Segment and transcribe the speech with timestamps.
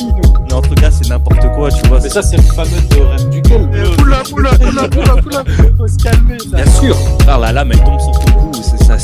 [0.00, 0.34] nous.
[0.46, 2.00] Mais en tout cas, c'est n'importe quoi, tu vois.
[2.02, 3.62] Mais ça, c'est le fameux théorème duquel.
[4.00, 5.44] Oula, oula, oula, oula, oula.
[5.76, 6.56] Faut se calmer, ça.
[6.56, 6.96] Bien sûr.
[7.26, 8.96] Ah, la lame, elle tombe sur ton cou, c'est ça.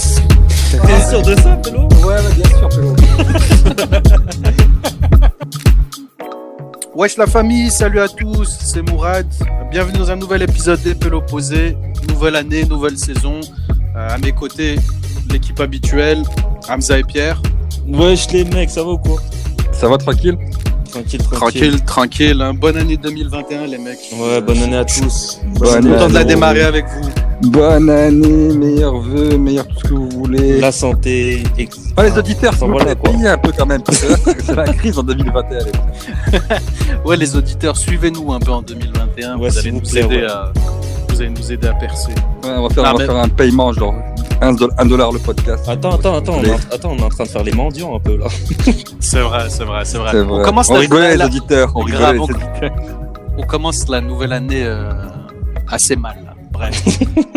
[0.70, 1.88] T'es sûr de ça, Pélo?
[2.04, 2.96] Ouais, ouais, bien sûr, Pélo.
[6.94, 9.26] Wesh la famille, salut à tous, c'est Mourad.
[9.70, 11.76] Bienvenue dans un nouvel épisode d'Épée l'opposé.
[12.08, 13.40] Nouvelle année, nouvelle saison.
[13.96, 14.80] Euh, à mes côtés,
[15.30, 16.24] l'équipe habituelle,
[16.68, 17.40] Hamza et Pierre.
[17.86, 19.20] Wesh, les mecs, ça va ou quoi?
[19.72, 20.36] Ça va tranquille
[20.90, 21.38] Tranquille, tranquille.
[21.38, 22.42] Tranquille, tranquille.
[22.42, 22.54] hein.
[22.54, 23.98] Bonne année 2021 les mecs.
[24.18, 25.40] Ouais, bonne année à tous.
[25.58, 25.90] Bonne année.
[25.90, 27.50] Content de la démarrer avec vous.
[27.50, 30.60] Bonne année, meilleurs vœux, meilleur tout ce que vous voulez.
[30.60, 31.42] La santé.
[31.58, 33.82] et- Ah, les auditeurs, s'il vous plaît, payez un peu quand même.
[33.82, 35.58] parce que là, C'est la crise en 2021.
[35.64, 36.40] les gars.
[37.04, 39.38] Ouais les auditeurs, suivez-nous un peu en 2021.
[39.38, 40.24] Ouais, vous allez vous nous plaît, aider ouais.
[40.26, 40.52] à
[41.10, 42.10] vous allez nous aider à percer.
[42.44, 43.94] Ouais, on va faire, Ah, on va mais- faire un paiement, genre
[44.40, 45.68] 1 dollar, dollar le podcast.
[45.68, 47.96] Attends, attends, attends, on est, en- attends, on est en train de faire les mendiants
[47.96, 48.26] un peu là.
[49.00, 50.10] C'est vrai, c'est vrai, c'est vrai.
[50.12, 50.44] C'est On vrai.
[50.44, 51.72] commence on la- rigolait, la- les auditeurs.
[51.74, 52.70] On Grave, rigolait, on- les auditeurs.
[53.38, 54.92] on commence la nouvelle année euh,
[55.68, 56.27] assez mal.
[56.58, 56.82] Bref.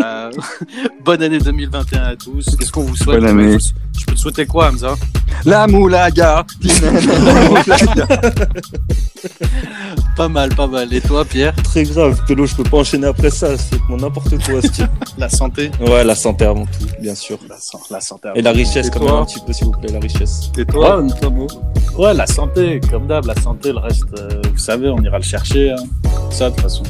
[0.03, 0.31] Euh,
[1.05, 2.55] bonne année 2021 à tous.
[2.57, 3.19] Qu'est-ce qu'on vous souhaite?
[3.21, 3.57] Bonne année.
[3.99, 4.95] Je peux te souhaiter quoi, Hamza?
[5.45, 6.43] La moulaga.
[6.83, 6.91] La
[7.49, 8.21] moulaga.
[10.15, 10.91] Pas mal, pas mal.
[10.93, 11.53] Et toi, Pierre?
[11.63, 14.87] Très grave, Pélo, je peux pas enchaîner après ça, c'est mon n'importe quoi, ce type.
[15.17, 15.71] La santé?
[15.79, 17.37] Ouais, la santé avant tout, bien sûr.
[17.47, 18.29] La, san- la santé.
[18.35, 20.49] Et la richesse, Et quand même, un petit peu, s'il vous plaît, la richesse.
[20.57, 21.47] Et toi, Ouais, Tomo
[21.97, 25.23] Ouais, la santé, comme d'hab, la santé, le reste, euh, vous savez, on ira le
[25.23, 25.71] chercher.
[25.71, 25.83] Hein.
[26.31, 26.83] Ça, de toute façon.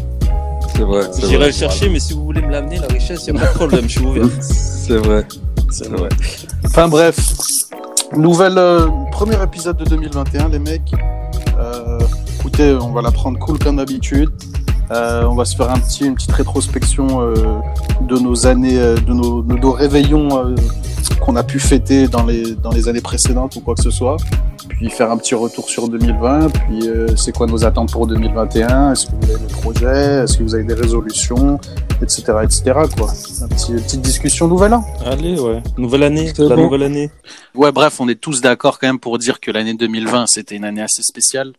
[0.82, 3.30] C'est vrai, c'est J'irai le chercher, mais si vous voulez me l'amener, la richesse, y
[3.30, 4.26] a pas de problème, je suis ouvert.
[4.42, 5.28] C'est vrai.
[5.70, 6.10] C'est vrai.
[6.66, 7.16] Enfin bref,
[8.18, 10.92] nouvelle euh, premier épisode de 2021, les mecs.
[11.59, 12.00] Euh,
[12.40, 14.32] écoutez, on va la prendre cool comme d'habitude.
[14.90, 17.36] Euh, on va se faire un petit, une petite rétrospection euh,
[18.02, 20.56] de nos années, euh, de nos, de nos réveillons euh,
[21.20, 24.18] qu'on a pu fêter dans les, dans les années précédentes ou quoi que ce soit.
[24.82, 26.50] Puis faire un petit retour sur 2020.
[26.50, 30.24] Puis euh, c'est quoi nos attentes pour 2021 Est-ce que vous avez des projets?
[30.24, 31.60] Est-ce que vous avez des résolutions?
[32.02, 32.24] Etc.
[32.42, 32.64] etc.
[32.97, 33.12] quoi.
[33.44, 34.84] Un petit, une petite discussion nouvel an.
[35.06, 35.62] Allez, ouais.
[35.78, 36.64] Nouvelle année, la bon.
[36.64, 37.12] nouvelle année.
[37.53, 40.66] Ouais, bref, on est tous d'accord quand même pour dire que l'année 2020, c'était une
[40.66, 41.53] année assez spéciale.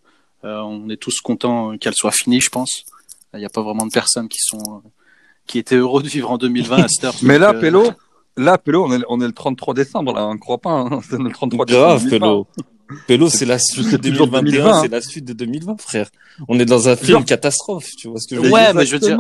[0.44, 2.83] Euh, on est tous contents qu'elle soit finie, je pense.
[3.34, 4.89] Il n'y a pas vraiment de personnes qui sont euh,
[5.47, 7.15] qui étaient heureux de vivre en 2020 à cette heure.
[7.22, 7.84] Mais là, euh, Pélo,
[8.37, 10.72] là, Pélo, on est, on est le 33 décembre, là, on ne croit pas.
[10.72, 11.00] Hein.
[11.09, 11.84] C'est le 33 décembre.
[11.87, 12.19] Grave, 2020.
[12.19, 12.47] Pélo.
[13.06, 16.08] Pélo, c'est la suite de c'est toujours 2021, 2020, c'est la suite de 2020, frère.
[16.48, 18.53] On est dans un film Genre- catastrophe, tu vois ce que je veux dire?
[18.54, 19.19] Ouais, mais je veux dire-.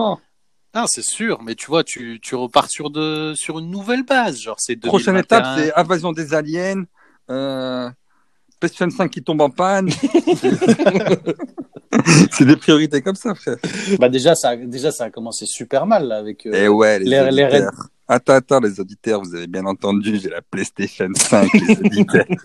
[0.74, 4.40] Ah, c'est sûr, mais tu vois, tu, tu repars sur de sur une nouvelle base,
[4.40, 4.88] genre c'est 2021.
[4.90, 6.84] Prochaine étape, c'est invasion des aliens,
[7.30, 7.90] euh,
[8.58, 9.90] PlayStation 5 qui tombe en panne.
[12.32, 13.56] c'est des priorités comme ça, frère.
[13.98, 16.46] Bah, déjà, ça, a- déjà, ça a commencé super mal, là, avec.
[16.46, 17.66] euh, Et ouais, les, les-.
[18.08, 22.26] Attends, attends, les auditeurs, vous avez bien entendu, j'ai la PlayStation 5, les auditeurs.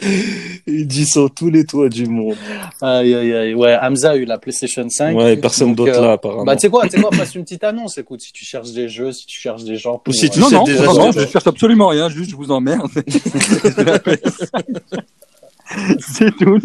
[0.66, 2.36] Il dit sur tous les toits du monde.
[2.80, 3.54] Aïe, aïe, aïe.
[3.54, 5.16] Ouais, Hamza a eu la PlayStation 5.
[5.16, 6.44] Ouais, personne d'autre euh, là, apparemment.
[6.44, 7.98] Bah, tu sais quoi, tu sais quoi, passe une petite annonce.
[7.98, 9.98] Écoute, si tu cherches des jeux, si tu cherches des gens.
[9.98, 12.36] Pour, Ou si tu euh, non, non, déjà non, je cherche absolument rien, juste je
[12.36, 12.90] vous emmerde.
[13.06, 14.62] J'ai la PS5.
[16.00, 16.58] c'est tout.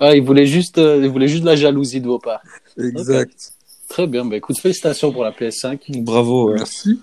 [0.00, 2.42] Ouais, il voulait juste, euh, il voulait juste de la jalousie de vos parts.
[2.78, 3.52] Exact.
[3.88, 4.24] Très bien.
[4.24, 6.02] Bah, écoute, félicitations pour la PS5.
[6.02, 6.56] Bravo, ouais.
[6.56, 6.98] Merci.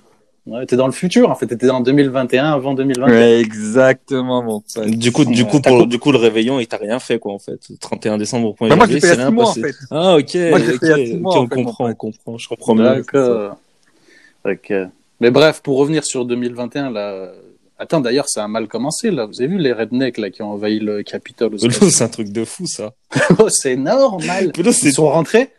[0.52, 1.48] Ouais, t'es dans le futur, en fait.
[1.48, 3.14] T'étais en 2021 avant 2021.
[3.14, 4.86] Ouais, exactement, mon pote.
[4.88, 7.40] Du coup, du coup, pour, du coup, le réveillon, il t'a rien fait, quoi, en
[7.40, 7.60] fait.
[7.80, 9.62] 31 décembre au point Bah, moi, j'ai fait rien mois, en passé.
[9.62, 9.76] fait.
[9.90, 10.36] Ah, ok.
[10.36, 11.94] Moi, j'ai ok, fait il y a six mois, ok, en on fait, comprend, on
[11.96, 12.84] comprend, je comprends mieux.
[12.84, 13.56] D'accord.
[14.46, 14.74] Ok.
[15.22, 17.32] Mais bref, pour revenir sur 2021, là.
[17.80, 19.26] Attends, d'ailleurs, ça a mal commencé, là.
[19.26, 22.44] Vous avez vu les rednecks, là, qui ont envahi le Capitole c'est un truc de
[22.44, 22.92] fou, ça.
[23.40, 24.52] Oh, c'est normal.
[24.58, 25.50] Ils sont rentrés.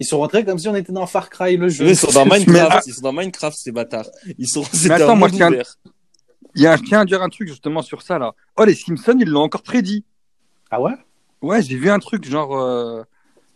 [0.00, 1.86] Ils sont rentrés comme si on était dans Far Cry, le jeu.
[1.88, 4.08] Ils sont dans Mais- Minecraft, ils sont dans Minecraft, ces bâtards.
[4.38, 5.50] Ils sont, c'était attends, moi, tiens-.
[6.56, 8.32] Il y a, je tiens à dire un truc justement sur ça là.
[8.56, 10.04] Oh, les Simpsons, ils l'ont encore prédit.
[10.70, 10.92] Ah ouais?
[11.42, 13.02] Ouais, j'ai vu un truc genre, euh,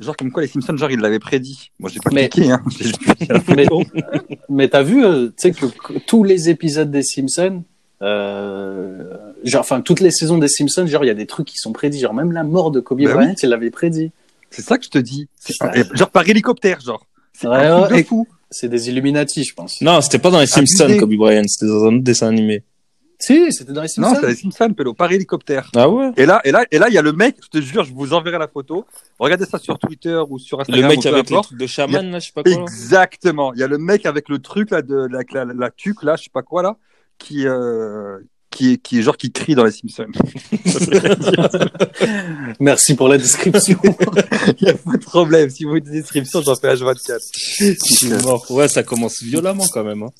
[0.00, 1.72] genre comme quoi les Simpsons, genre ils l'avaient prédit.
[1.80, 2.62] Moi, j'ai pas Mais- cliqué, hein.
[3.56, 3.66] Mais,
[4.48, 5.66] mais t'as vu, euh, tu sais que
[6.06, 7.64] tous les épisodes des Simpsons,
[8.02, 11.58] euh, genre, enfin, toutes les saisons des Simpsons, genre, il y a des trucs qui
[11.58, 12.00] sont prédits.
[12.00, 14.12] Genre, même la mort de Kobe Bah Bryant, il l'avait prédit.
[14.54, 15.28] C'est ça que je te dis.
[15.94, 17.04] Genre par hélicoptère, genre.
[17.32, 18.26] C'est Ouais, un truc de fou.
[18.50, 19.80] C'est des Illuminati, je pense.
[19.80, 20.98] Non, c'était pas dans les Simpsons, Abusé.
[21.00, 22.62] Kobe Bryant, c'était dans un autre dessin animé.
[23.18, 24.20] Si, c'était dans les Non, Simpsons.
[24.20, 25.70] c'est les Simpsons, Pélo, par hélicoptère.
[25.74, 26.10] Ah ouais?
[26.16, 27.92] Et là, et là, et là, il y a le mec, je te jure, je
[27.92, 28.86] vous enverrai la photo.
[29.18, 30.88] Regardez ça sur Twitter ou sur Le Instagram.
[30.88, 32.52] mec ou peu avec le truc de chaman, là, je sais pas quoi.
[32.52, 32.58] là.
[32.62, 33.52] Exactement.
[33.54, 36.14] Il y a le mec avec le truc là de la, la, la tuque là,
[36.16, 36.76] je sais pas quoi là,
[37.18, 38.18] qui euh,
[38.54, 40.06] qui qui genre qui crie dans les Simpsons.
[42.60, 43.78] Merci pour la description.
[44.60, 45.50] Il y a pas de problème.
[45.50, 47.18] Si vous voulez des descriptions, j'en fais H24.
[47.58, 48.48] Je suis mort.
[48.50, 50.04] Ouais, ça commence violemment quand même.
[50.04, 50.12] Hein.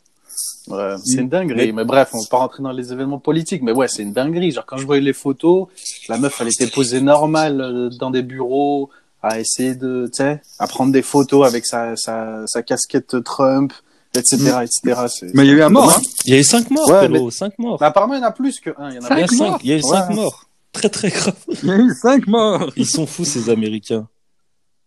[0.66, 1.72] Ouais, c'est une dinguerie.
[1.72, 1.84] Mais...
[1.84, 3.62] bref, on va pas rentrer dans les événements politiques.
[3.62, 4.50] Mais ouais, c'est une dinguerie.
[4.50, 5.69] Genre, quand je voyais les photos,
[6.08, 8.90] la meuf, elle était posée normale euh, dans des bureaux,
[9.22, 13.72] à essayer de, tu sais, à prendre des photos avec sa, sa, sa casquette Trump,
[14.16, 15.00] etc., etc.
[15.08, 16.02] C'est- Mais il y a eu un mort, hein.
[16.26, 17.78] Il y a eu 5 morts, Ouais, Pélo, 5 morts.
[17.81, 18.90] Mais apparemment, il y en a plus que un.
[18.90, 20.14] Il y en a Cinq cinq- morts il y a eu 5 Ouais.
[20.14, 20.44] morts.
[20.72, 21.34] Très très grave.
[21.62, 22.72] Il y a eu 5 morts.
[22.76, 24.08] Ils sont fous ces Américains.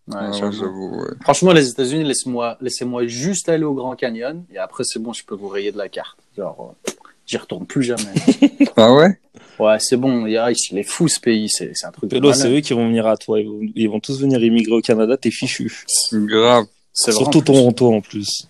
[0.10, 1.08] Ouais, Ah, ouais.
[1.22, 5.24] Franchement, les États-Unis, laissez-moi, laissez-moi juste aller au Grand Canyon et après, c'est bon, je
[5.24, 6.18] peux vous rayer de la carte.
[6.38, 6.92] Genre, euh,
[7.26, 8.04] j'y retourne plus jamais.
[8.80, 9.18] Ah ouais?
[9.60, 10.28] Ouais, c'est bon.
[10.28, 11.50] Il est fou ce pays.
[11.50, 12.10] C'est, c'est un truc.
[12.12, 13.40] de Pélo, c'est eux qui vont venir à toi.
[13.40, 15.72] Ils vont, ils vont tous venir immigrer au Canada, t'es fichu.
[16.14, 16.66] Grave.
[16.94, 17.46] C'est Surtout en plus.
[17.54, 18.48] Toronto en plus.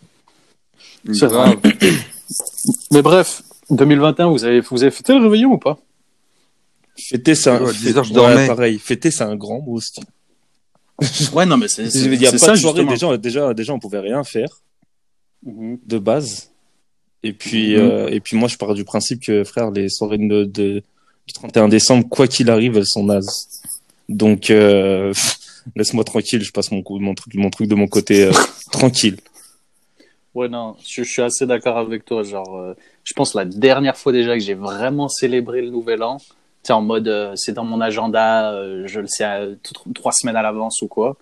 [1.14, 1.56] C'est grave.
[2.92, 5.78] Mais bref, 2021, vous avez, vous avez fêté le réveillon ou pas?
[6.98, 7.62] Fêter, c'est un...
[7.62, 8.48] Ouais, heures, je Ouais, dormais.
[8.48, 8.80] pareil.
[8.80, 9.80] Fêter, c'est un grand mot.
[9.80, 10.02] c'est-
[11.34, 12.86] Ouais, non, mais c'est, Il y a pas de soirée.
[12.86, 14.50] Déjà, déjà, déjà, on pouvait rien faire
[15.46, 15.78] Mhm.
[15.86, 16.50] de base.
[17.24, 17.82] Et puis, Mhm.
[17.82, 20.84] euh, et puis moi, je pars du principe que, frère, les soirées de, de-
[21.28, 23.48] du 31 décembre, quoi qu'il arrive, elles sont nazes.
[24.10, 25.14] Donc, euh,
[25.76, 26.42] laisse-moi tranquille.
[26.44, 28.32] Je passe mon, coup- mon truc, mon truc de mon côté euh,
[28.72, 29.18] tranquille.
[30.38, 32.22] Ouais, non, je, je suis assez d'accord avec toi.
[32.22, 32.74] Genre, euh,
[33.04, 36.18] je pense la dernière fois déjà que j'ai vraiment célébré le Nouvel An,
[36.62, 39.26] sais, en mode, euh, c'est dans mon agenda, euh, je le sais
[39.64, 41.16] tout- trois semaines à l'avance ou quoi.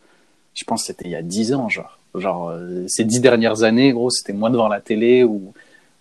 [0.53, 1.97] Je pense que c'était il y a dix ans, genre.
[2.15, 2.53] Genre,
[2.87, 5.53] ces dix dernières années, gros, c'était moi devant la télé ou,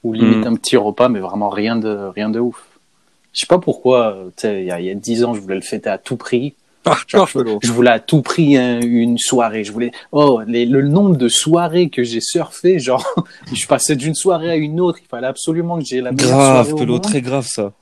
[0.05, 0.53] ou limite Mhm.
[0.53, 2.67] un petit repas, mais vraiment rien de, rien de ouf.
[3.33, 5.91] Je sais pas pourquoi, tu sais, il y a dix ans, je voulais le fêter
[5.91, 6.55] à tout prix.
[7.63, 9.65] Je voulais à tout prix hein, une soirée.
[9.65, 9.91] Je voulais.
[10.13, 13.07] Oh, les- le nombre de soirées que j'ai surfé, genre,
[13.53, 14.99] je passais d'une soirée à une autre.
[15.03, 17.03] Il fallait absolument que j'ai la meilleure Grave, soirée monde.
[17.03, 17.73] très grave ça.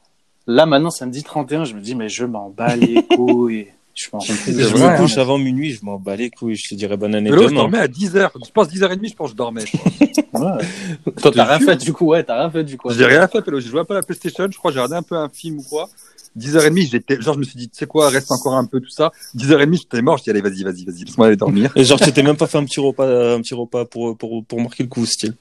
[0.46, 3.69] Là, maintenant, samedi 31, je me dis, mais je m'en bats les couilles.
[3.94, 4.96] Je m'en Je me hein.
[4.96, 6.56] couche avant minuit, je m'en bats les couilles.
[6.56, 7.60] Je te dirais bonne année Pélo, je demain.
[7.60, 8.30] dormais à 10h.
[8.44, 9.64] Je pense 10h30, je pense que je dormais.
[9.66, 9.92] je crois.
[10.32, 11.12] Ouais.
[11.20, 12.90] Toi, t'as rien fait du coup, ouais, t'as rien fait du coup.
[12.90, 13.60] J'ai rien fait, Pélo.
[13.60, 14.46] J'ai joué un peu à la PlayStation.
[14.50, 15.90] Je crois que j'ai regardé un peu un film ou quoi.
[16.38, 18.88] 10h30, j'étais, genre, je me suis dit, tu sais quoi, reste encore un peu, tout
[18.88, 19.12] ça.
[19.36, 20.16] 10h30, j'étais mort.
[20.16, 21.70] Je dis, allez, vas-y, vas-y, vas-y, laisse-moi aller dormir.
[21.76, 24.42] Et genre, tu t'es même pas fait un petit repas, un petit repas pour, pour,
[24.42, 25.34] pour marquer le coup, style.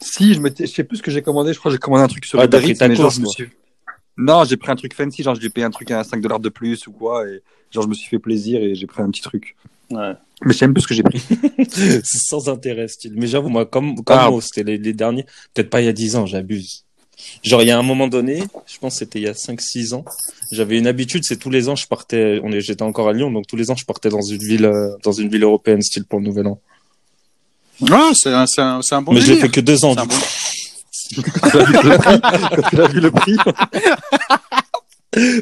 [0.00, 1.52] Si, je me, je sais plus ce que j'ai commandé.
[1.52, 3.04] Je crois que j'ai commandé un truc sur Ah, Uber t'as pris Eats, mais genre,
[3.04, 3.34] course, je me quoi.
[3.34, 3.48] suis...
[4.16, 5.22] Non, j'ai pris un truc fancy.
[5.22, 7.26] Genre, j'ai payé un truc à 5 dollars de plus ou quoi.
[7.28, 9.56] Et genre, je me suis fait plaisir et j'ai pris un petit truc.
[9.90, 10.12] Ouais.
[10.44, 11.20] Mais je sais même plus ce que j'ai pris.
[11.70, 13.12] C'est sans intérêt, style.
[13.16, 14.30] Mais j'avoue, moi, comme, comme Ah.
[14.30, 15.24] moi, c'était les, les derniers,
[15.54, 16.84] peut-être pas il y a 10 ans, j'abuse.
[17.42, 19.92] Genre, il y a un moment donné, je pense que c'était il y a 5-6
[19.92, 20.06] ans,
[20.52, 23.30] j'avais une habitude, c'est tous les ans, je partais, on est, j'étais encore à Lyon,
[23.30, 26.04] donc tous les ans, je partais dans une ville, euh, dans une ville européenne, style
[26.06, 26.58] pour le nouvel an.
[27.82, 29.38] Ouais, c'est un, c'est un, c'est un bon Mais délire.
[29.42, 30.20] fait que deux ans, du bon- coup.
[31.14, 33.36] Quand tu vu le prix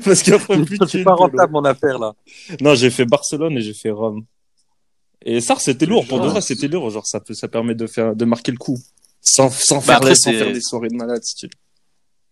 [0.04, 2.14] Parce qu'après, plus de C'est pas rentable, mon affaire, là.
[2.60, 4.24] Non, j'ai fait Barcelone et j'ai fait Rome.
[5.24, 6.06] Et ça, c'était lourd.
[6.06, 6.88] Pour de vrai, c'était lourd.
[6.90, 8.78] Genre, ça, peut, ça permet de faire, de marquer le coup.
[9.20, 11.50] Sans, sans, Bah faire, après, des, sans c'est- faire des soirées de malade, style.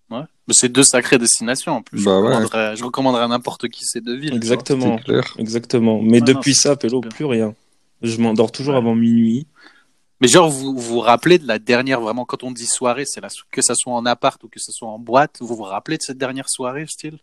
[0.08, 0.20] Ouais.
[0.46, 2.04] Mais c'est deux sacrées destinations en plus.
[2.04, 2.28] Bah je, ouais.
[2.36, 4.30] recommanderais, je recommanderais à n'importe qui ces deux villes.
[4.30, 4.36] tu.
[4.36, 4.96] Exactement.
[4.98, 5.34] Clair.
[5.38, 6.00] Exactement.
[6.00, 7.54] Mais Ouais, depuis non, ça, Pélo, plus rien.
[8.02, 8.78] Je m'endors toujours Ouais.
[8.78, 9.46] avant minuit.
[10.20, 13.20] Mais genre, vous vous vous rappelez de la dernière, vraiment, quand on dit soirée, c'est
[13.20, 15.98] la, que ça soit en appart ou que ça soit en boîte, vous vous rappelez
[15.98, 17.18] de cette dernière soirée, style?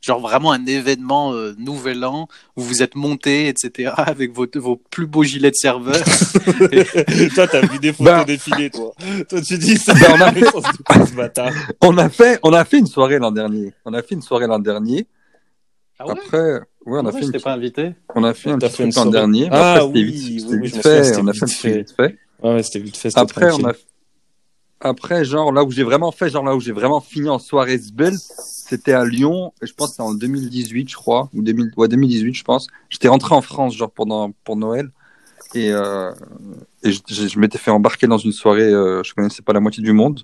[0.00, 4.76] Genre vraiment un événement euh, nouvel an où vous êtes monté, etc., avec vos, vos
[4.76, 5.94] plus beaux gilets de serveur.
[7.34, 8.24] toi, t'as vu des photos Bah.
[8.24, 8.92] défiler, toi.
[9.28, 9.92] Toi, tu dis ça.
[9.92, 11.76] Bah, on a fait- ce.
[11.82, 13.74] On a fait, on a fait une soirée l'an dernier.
[13.84, 15.06] On a fait une soirée l'an dernier.
[15.98, 16.12] Ah ouais?
[16.12, 17.94] Après, ouais, on a fait une, pas invité.
[18.14, 19.48] on a fait un petit truc l'an dernier.
[19.50, 21.16] Ah après, oui, vite, oui, vite fait.
[21.18, 22.18] On a fait vite fait.
[22.42, 23.16] Ouais, c'était vite fait.
[23.16, 23.72] Après, on a,
[24.80, 27.78] après, genre, là où j'ai vraiment fait, genre, là où j'ai vraiment fini en soirée
[27.78, 31.88] sbel, c'était à Lyon, je pense que c'était en 2018, je crois, ou 2000, ouais,
[31.88, 32.66] 2018, je pense.
[32.88, 34.90] J'étais rentré en France, genre, pendant, pour Noël,
[35.54, 36.12] et, euh,
[36.82, 39.60] et je, je- je m'étais fait embarquer dans une soirée, euh, je connaissais pas la
[39.60, 40.20] moitié du monde,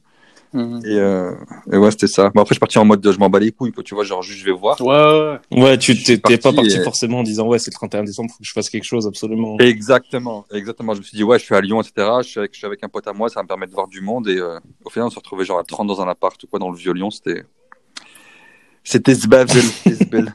[0.57, 0.81] Mhm.
[0.85, 1.33] et, euh,
[1.73, 2.31] et ouais, c'était ça.
[2.35, 3.95] Bon, après, je suis parti en mode, de, je m'en bats les couilles, quoi, tu
[3.95, 4.81] vois, genre, juste, je vais voir.
[4.81, 5.63] Ouais, ouais, ouais.
[5.63, 8.31] Ouais, tu t'es pas parti parti et- forcément en disant, ouais, c'est le 31 décembre,
[8.31, 9.59] faut que je fasse quelque chose, absolument.
[9.59, 10.95] Exactement, exactement.
[10.95, 12.09] Je me suis dit, ouais, je suis à Lyon, etc.
[12.23, 13.73] Je suis avec, je suis avec un pote à moi, ça va me permet de
[13.73, 14.29] voir du monde.
[14.29, 16.59] Et euh, au final, on se retrouvait genre à 30 dans un appart ou quoi,
[16.59, 17.11] dans le vieux Lyon.
[17.11, 17.45] C'était.
[18.85, 19.63] C'était Zbavel.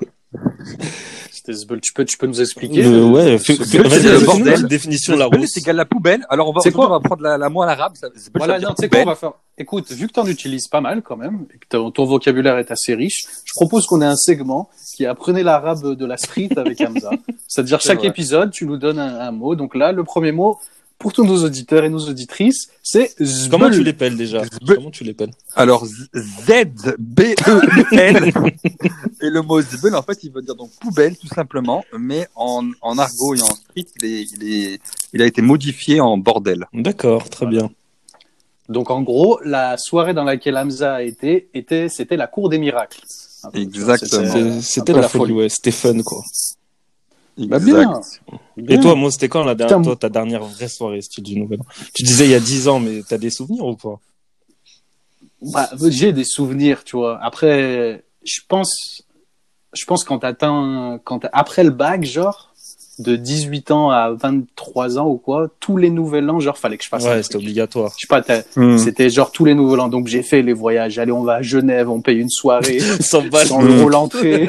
[1.45, 4.67] Tu peux, tu peux nous expliquer Euh, ouais, c'est vas-y, le bordel.
[4.67, 5.49] définition de la rousse.
[5.53, 6.25] c'est égal la poubelle.
[6.29, 7.93] Alors, on va, C'est quoi on va prendre la, la moelle arabe.
[7.95, 9.05] Ça, Zbel, ça Voilà, non, tu sais quoi, on poubelle.
[9.07, 9.31] va faire.
[9.57, 12.71] Écoute, vu que t'en utilises pas mal quand même, et que ton, ton vocabulaire est
[12.71, 16.49] assez riche, je propose qu'on ait un segment qui est apprenez l'arabe de la street
[16.57, 17.11] avec Hamza.
[17.47, 18.07] C'est-à-dire C'est chaque vrai.
[18.09, 19.55] épisode, tu nous donnes un, un mot.
[19.55, 20.57] Donc là, le premier mot
[21.01, 23.15] pour tous nos auditeurs et nos auditrices, c'est
[23.49, 24.43] Comment tu l'épelles déjà.
[24.67, 25.83] Comment tu l'épelles Alors,
[27.05, 28.31] Z-B-E-L.
[29.21, 31.83] et le mot Zbel, en fait, il veut dire donc poubelle, tout simplement.
[31.97, 34.79] Mais en, en argot et en street, il, est, il, est,
[35.13, 36.67] il a été modifié en bordel.
[36.73, 37.71] D'accord, très bien.
[38.69, 42.59] Donc en gros, la soirée dans laquelle Hamza a été, était, c'était la cour des
[42.59, 43.01] miracles.
[43.55, 44.61] Exactement.
[44.61, 45.49] c'était- la folie, ouais.
[45.49, 46.23] C'était fun, quoi.
[47.37, 47.65] Bah, Exact.
[47.65, 48.01] bien.
[48.57, 48.79] Et Bien.
[48.79, 50.99] toi, moi, c'était quand la dernière, Putain, toi, ta dernière vraie soirée,
[51.35, 51.65] Nouvel An?
[51.93, 53.99] Tu disais il y a 10 ans, mais t'as des souvenirs ou pas
[55.41, 57.19] Bah, j'ai des souvenirs, tu vois.
[57.23, 59.03] Après, je pense,
[59.73, 62.50] je pense quand t'atteins, quand après le bac, genre,
[63.01, 66.83] de 18 ans à 23 ans ou quoi, tous les nouvel an, genre, fallait que
[66.83, 67.91] je fasse Ouais, c'était obligatoire.
[67.97, 68.21] Je sais pas,
[68.55, 68.77] Hmm.
[68.77, 69.87] c'était genre tous les nouvel an.
[69.89, 70.97] Donc j'ai fait les voyages.
[70.99, 72.79] Allez, on va à Genève, on paye une soirée.
[72.79, 73.47] 100 balles.
[73.47, 74.47] 100 euros l'entrée.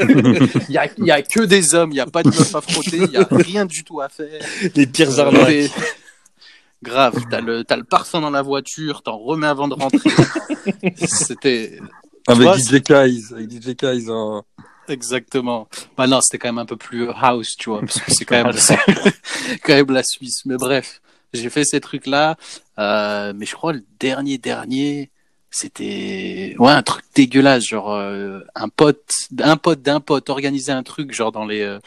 [0.69, 2.55] Il y a, il y a que des hommes, il y a pas de meufs
[2.55, 4.41] à frotter, il y a rien du tout à faire.
[4.75, 5.71] Les pires Euh, arnaques.
[6.83, 10.11] Grave, t'as le, t'as le parfum dans la voiture, t'en remets avant de rentrer.
[10.97, 11.79] C'était
[12.27, 13.33] Avec vois, DJ Kaiz.
[13.37, 14.11] Avec DJ Kaiz.
[14.11, 14.43] hein.
[14.89, 15.69] Exactement.
[15.97, 18.43] Bah non, c'était quand même un peu plus house, tu vois, parce que c'est quand
[18.43, 18.53] même,
[19.65, 20.43] quand même la Suisse.
[20.47, 21.01] Mais bref,
[21.33, 22.37] j'ai fait ces trucs-là.
[22.79, 25.11] Euh, mais je crois le dernier dernier,
[25.51, 29.03] c'était ouais un truc dégueulasse, genre euh, un pote,
[29.41, 31.79] un pote d'un pote organisait un truc genre dans les euh,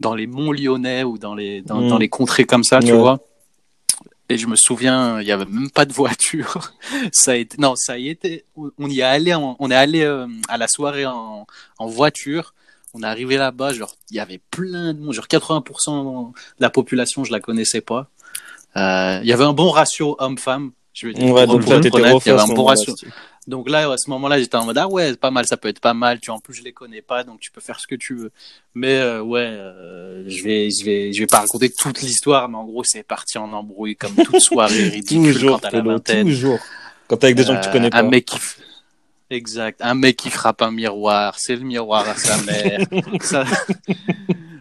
[0.00, 1.88] dans les monts lyonnais ou dans les dans, Mm.
[1.88, 2.98] dans les contrées comme ça, tu Ouais.
[2.98, 3.20] vois.
[4.30, 6.72] Et je me souviens, il y avait même pas de voiture.
[7.12, 8.44] ça a été, non, ça y était.
[8.56, 11.46] On y est allé, en- on est allé euh, à la soirée en,
[11.78, 12.54] en voiture.
[12.94, 16.70] On est arrivé là-bas, genre il y avait plein de monde, genre 80% de la
[16.70, 18.08] population, je la connaissais pas.
[18.76, 20.70] Euh, Il y avait un bon ratio homme-femme.
[20.92, 22.94] Je veux dire, Ouais, donc t'étais honnête, il y avait un bon ratio.
[23.46, 25.68] Donc là, à ce moment-là, j'étais en mode ah ouais, c'est pas mal, ça peut
[25.68, 26.18] être pas mal.
[26.20, 28.30] Tu en plus je les connais pas, donc tu peux faire ce que tu veux.
[28.74, 32.56] Mais euh, ouais, euh, je vais, je vais, je vais pas raconter toute l'histoire, mais
[32.56, 36.26] en gros, c'est parti en embrouille comme toute soirée ridicule Toujours, quand t'as la vingtaine.
[36.26, 36.58] toujours.
[37.06, 37.98] Quand t'es avec des gens que tu Euh, connais pas.
[37.98, 38.38] Un mec qui,
[39.30, 42.80] exact, un mec qui frappe un miroir, c'est le miroir à sa mère.
[43.20, 43.44] Ça-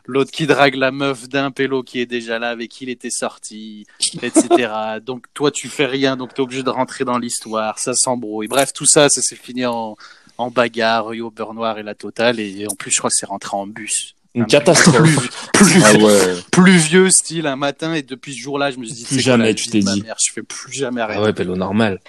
[0.06, 3.10] L'autre qui drague la meuf d'un pélo qui est déjà là, avec qui il était
[3.10, 3.86] sorti,
[4.22, 4.70] etc.
[5.06, 8.48] Donc toi tu fais rien, donc t'es obligé de rentrer dans l'histoire, ça s'embrouille.
[8.48, 9.96] Bref, tout ça, ça s'est fini en,
[10.38, 12.40] en bagarre, au beurre noir et la totale.
[12.42, 14.16] Et en plus, je crois que c'est rentré en bus.
[14.36, 15.30] Une catastrophe.
[15.54, 16.36] Plus, Ah ouais.
[16.52, 19.24] plus vieux style un matin, et depuis ce jour-là, je me suis dit, Plus quoi
[19.24, 20.02] jamais, tu t'es dit.
[20.02, 20.16] mère?
[20.28, 21.18] Je fais plus jamais rien.
[21.20, 22.00] Ah ouais, Pélo, normal.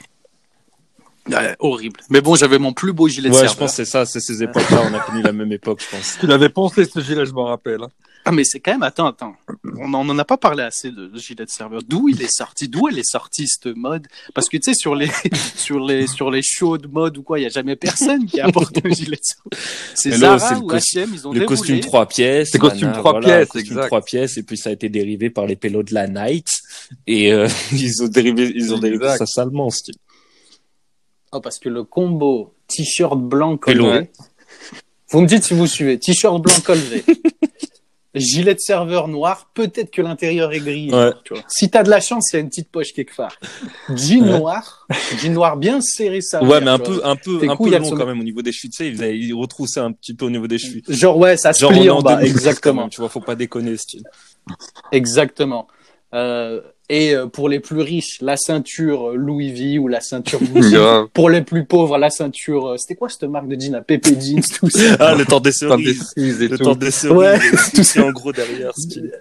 [1.28, 2.00] Ouais, horrible.
[2.10, 3.58] Mais bon, j'avais mon plus beau gilet de Ouais, je serveur.
[3.66, 6.16] pense que c'est ça, c'est ces époques-là, on a connu la même époque, je pense.
[6.20, 7.82] Tu l'avais poncé ce gilet, je m'en rappelle.
[7.82, 7.88] hein.
[8.26, 9.34] Ah, mais c'est quand même, attends, attends.
[9.78, 11.82] On en, on en a pas parlé assez de, de gilet de serveur.
[11.86, 12.68] D'où il est sorti?
[12.68, 14.06] D'où elle est sortie, cette mode?
[14.34, 15.10] Parce que tu sais, sur les,
[15.56, 18.40] sur les, sur les shows de mode ou quoi, il y a jamais personne qui
[18.40, 19.64] apporte un gilet de serveur.
[19.94, 21.58] C'est Zara le ou H&M, ils ont Le déroulé.
[21.58, 22.50] costume trois pièces.
[22.52, 23.86] C'est costume trois voilà, pièces, costume exact.
[23.88, 26.48] trois pièces, et puis ça a été dérivé par les pélos de la night.
[27.06, 29.18] Et euh, ils ont dérivé, ils ont dérivé Exact.
[29.18, 29.96] ça salement, style.
[31.34, 34.10] Oh, parce que le combo t-shirt blanc colvé.
[35.10, 35.98] Vous me dites si vous suivez.
[35.98, 37.04] T-shirt blanc colvé.
[38.14, 40.88] Gilet de serveur noir, peut-être que l'intérieur est gris.
[40.92, 41.10] Ouais.
[41.24, 41.42] tu vois.
[41.48, 43.36] Si t'as de la chance, il y a une petite poche quelque part.
[43.92, 44.38] Jean Ouais.
[44.38, 44.86] noir,
[45.20, 46.40] jean noir bien serré ça.
[46.44, 48.70] Ouais, mais un peu, un peu, un peu long quand même au niveau des chevilles.
[48.70, 50.84] Tu sais, ils, avaient- ils un petit peu au niveau des chevilles.
[50.88, 53.20] Genre ouais, ça se Genre, plie en en bas, 2010 quand exactement, tu vois, faut
[53.20, 54.04] pas déconner, style.
[54.92, 55.66] exactement.
[56.14, 56.60] Euh,
[56.90, 60.74] et euh, pour les plus riches, la ceinture euh, Louis V ou la ceinture Gucci.
[61.12, 62.68] Pour les plus pauvres, la ceinture.
[62.72, 64.96] euh, C'était quoi cette marque de jeans à Pepe Jeans, tout ça.
[65.00, 66.12] Ah, le temps des cerises.
[66.16, 66.64] Le tout.
[66.64, 67.16] temps des cerises.
[67.16, 67.38] Ouais,
[67.74, 69.12] tout c'est en gros derrière, style.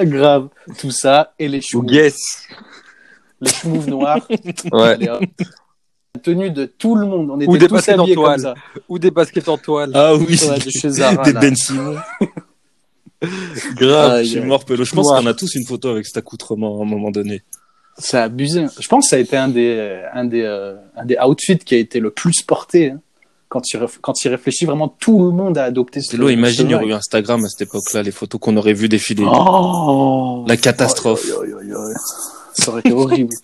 [0.00, 2.46] Grave, tout ça et les Ou choux, Guess.
[3.40, 4.26] les choux noirs.
[4.72, 4.96] Ouais.
[6.14, 8.24] La tenue de tout le monde, on était Ou des tous baskets en habillés comme
[8.24, 8.40] toile.
[8.40, 8.54] ça.
[8.88, 9.90] Ou des baskets en toile.
[9.94, 10.38] Ah oui.
[10.48, 11.24] Ouais, de chez Zara.
[11.24, 11.32] des.
[11.32, 11.96] Ben Simon.
[13.76, 14.22] Grave.
[14.22, 14.84] Je suis mort, Pélo.
[14.84, 17.42] Je pense qu'on a tous une photo avec cet accoutrement à un moment donné.
[17.98, 18.64] C'est abusé.
[18.80, 21.74] Je pense que ça a été un des, un des, euh, un des outfits qui
[21.74, 22.90] a été le plus porté.
[22.90, 23.00] hein.
[23.48, 26.68] Quand il, réf- quand il réfléchit, vraiment tout le monde a adopté ce Pélo, imagine,
[26.68, 29.24] il y aurait eu Instagram à cette époque-là, les photos qu'on aurait vues défiler.
[29.26, 31.26] Oh La catastrophe.
[32.54, 33.34] Ça aurait été horrible.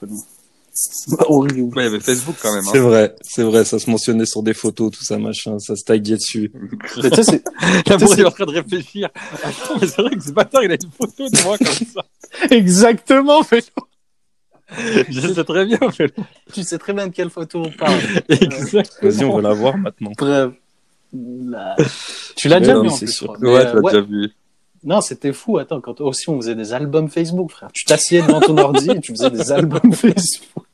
[1.29, 1.77] Horrible.
[1.77, 2.63] Ouais, il y avait Facebook quand même.
[2.65, 2.83] C'est Hein.
[2.83, 6.17] vrai, c'est vrai, ça se mentionnait sur des photos, tout ça, machin, ça se taguait
[6.17, 6.53] dessus.
[7.03, 7.43] Mais tu sais, c'est-
[8.07, 9.09] c'est- est en train de réfléchir.
[9.43, 12.05] Attends, mais c'est vrai que ce matin, il a une photo de moi comme ça.
[12.51, 13.63] Exactement, Pélo.
[15.09, 16.09] Je sais très bien, mais
[16.53, 17.99] Tu sais très bien de quelle photo on parle.
[18.29, 19.11] exactement.
[19.11, 20.13] Vas-y, on va la voir maintenant.
[20.19, 20.53] Bref.
[22.37, 23.31] Tu l'as déjà vu non, en c'est plus, sûr.
[23.31, 24.31] Ouais, Mais, tu l'as déjà vu.
[24.85, 25.57] Non, c'était fou.
[25.59, 27.71] Attends, quand aussi on faisait des albums Facebook, frère.
[27.73, 30.67] Tu t'assieds devant ton ordi et tu faisais des albums Facebook.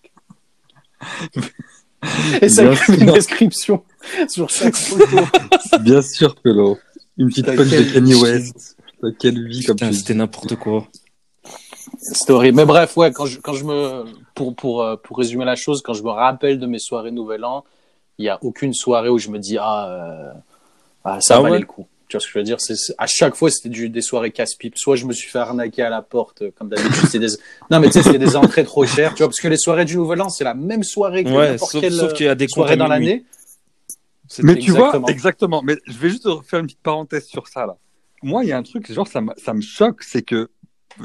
[2.42, 3.12] Et ça Bien écrit une sûr.
[3.14, 3.84] description
[4.28, 5.16] sur chaque photo.
[5.80, 6.78] Bien sûr, Pelo.
[7.16, 8.14] Une petite punch de Kanye.
[8.14, 8.76] West.
[9.00, 10.18] T'as quelle vie, comme Putain, tu c'était dis.
[10.18, 10.87] n'importe quoi.
[11.99, 12.56] C'était horrible.
[12.56, 15.80] Mais bref, ouais, quand je, quand je me, pour, pour, euh, pour résumer la chose,
[15.82, 17.64] quand je me rappelle de mes soirées Nouvel An,
[18.18, 20.32] il y a aucune soirée où je me dis, ah, euh,
[21.04, 21.61] ah ça Ah valait ouais?
[21.61, 21.87] le coup.
[22.14, 24.00] Tu vois ce que je veux dire c'est, c'est- À chaque fois, c'était du, des
[24.00, 24.78] soirées casse-pipe.
[24.78, 27.09] Soit je me suis fait arnaquer à la porte, euh, comme d'habitude.
[27.11, 27.26] c'est des...
[27.73, 29.14] Non, mais tu sais, c'est des entrées trop chères.
[29.14, 31.50] Tu vois, parce que les soirées du Nouvel An, c'est la même soirée que Ouais,
[31.52, 33.25] n'importe sauf, quelle sauf qu'il y a des soirée dans l'année.
[34.28, 35.00] C'était- Mais tu Exactement.
[35.00, 35.62] vois, exactement.
[35.64, 37.76] Mais je vais juste faire une petite parenthèse sur ça là.
[38.23, 40.49] Moi, il y a un truc, genre ça, ça me choque, c'est que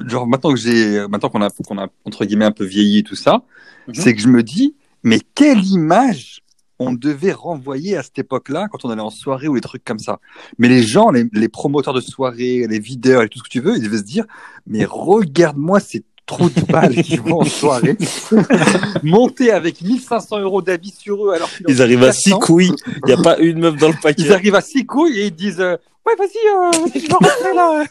[0.08, 3.04] genre maintenant que j'ai, maintenant qu'on a, qu'on a entre guillemets un peu vieilli et
[3.04, 3.42] tout ça,
[3.88, 3.96] Mhm.
[3.96, 6.42] c'est que je me dis, mais quelle image
[6.80, 10.00] on devait renvoyer à cette époque-là quand on allait en soirée ou des trucs comme
[10.00, 10.20] ça.
[10.58, 13.60] Mais les gens, les, les promoteurs de soirée, les videurs et tout ce que tu
[13.60, 14.26] veux, ils devaient se dire,
[14.66, 17.98] mais regarde-moi ces trous de balles qui vont en soirée,
[19.04, 22.40] monter avec 1500 euros d'habits sur eux alors qu'ils Ils arrivent à six 400.
[22.40, 22.72] couilles.
[22.88, 24.32] Il n'y a pas une meuf dans le Ils paquet.
[24.32, 27.54] arrivent à six couilles et ils disent euh, Ouais, vas-y, euh, vas-y, je vais rentrer
[27.56, 27.84] là.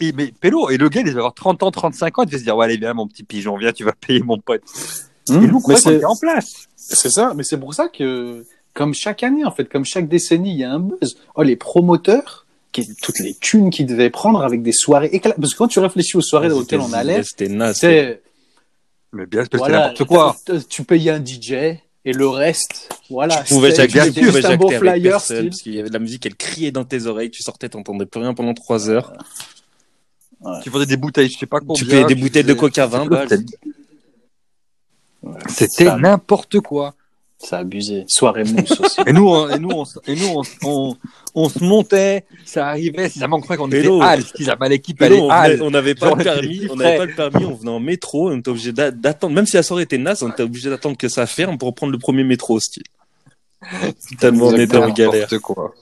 [0.00, 2.38] et, mais Pélo, et le gars, il devait avoir 30 ans, 35 ans, il devait
[2.38, 4.62] se dire Ouais, allez, viens, mon petit pigeon, viens, tu vas payer mon pote.
[5.28, 6.68] et nous, mais c'est, en place.
[6.88, 10.52] C'est ça, mais c'est pour ça que, comme chaque année, en fait, comme chaque décennie,
[10.52, 11.16] il y a un buzz.
[11.34, 15.40] Oh, les promoteurs, qui, toutes les thunes qu'ils devaient prendre avec des soirées éclatantes.
[15.40, 17.80] Parce que quand tu réfléchis aux soirées auxquelles on allait, C'était naze.
[19.14, 20.36] Mais bien, c'était voilà, n'importe quoi.
[20.44, 21.52] t- Tu payais un DJ
[22.04, 23.42] et le reste, voilà.
[23.42, 25.92] Tu pouvais c'était- jacter, tu pouvais un beau flyer, personne, parce qu'il y avait de
[25.94, 29.12] la musique, elle criait dans tes oreilles, tu sortais, t'entendais plus rien pendant trois heures.
[30.64, 31.74] Tu vendais des bouteilles, je sais pas combien.
[31.74, 33.28] Tu payais des tu bouteilles de coca 20 balles.
[35.48, 36.94] C'était Ça- n'importe quoi.
[37.38, 38.04] Ça abusé.
[38.06, 39.00] Soirée mousse aussi.
[39.06, 40.96] Et nous, on, et nous, on, et nous, on, on,
[41.34, 43.88] on se montait, ça arrivait, on croyait qu'on était.
[44.00, 47.54] Hal, jamais l'équipe on n'avait pas Genre, le permis, on n'avait pas le permis, on
[47.54, 50.30] venait en métro, on était obligé d'a- d'attendre, même si la soirée était naze, on
[50.30, 52.84] était obligé d'attendre que ça ferme pour prendre le premier métro, style.
[54.20, 55.28] Tellement on était en N'importe galère.
[55.42, 55.74] quoi.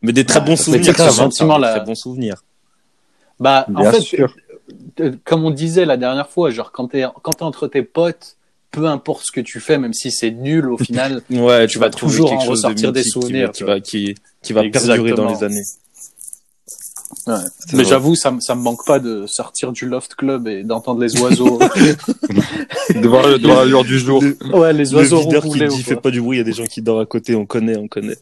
[0.00, 1.94] Mais des très Ouais, bons souvenirs, que ce quand même, sentiment, des là- Très bons
[1.94, 2.42] souvenirs.
[3.38, 4.34] Bah, en Bien fait, sûr.
[5.00, 8.36] Euh, comme on disait la dernière fois, genre quand t'es quand t'es entre tes potes,
[8.70, 11.78] peu importe ce que tu fais, même si c'est nul au final, Ouais, Tu tu
[11.78, 15.12] vas toujours quelque en chose de ressortir des souvenirs, qui va, qui, qui va perdurer
[15.12, 15.62] dans les années.
[17.74, 21.00] mais j'avoue, ça, me- ça me manque pas de sortir du loft club et d'entendre
[21.00, 21.58] les oiseaux.
[22.94, 24.22] De voir, la lueur du jour.
[24.52, 26.52] ouais, les Le oiseaux videur qui dit fais pas du bruit, il y a des
[26.52, 28.16] gens qui dorment à côté, on connaît, on connaît.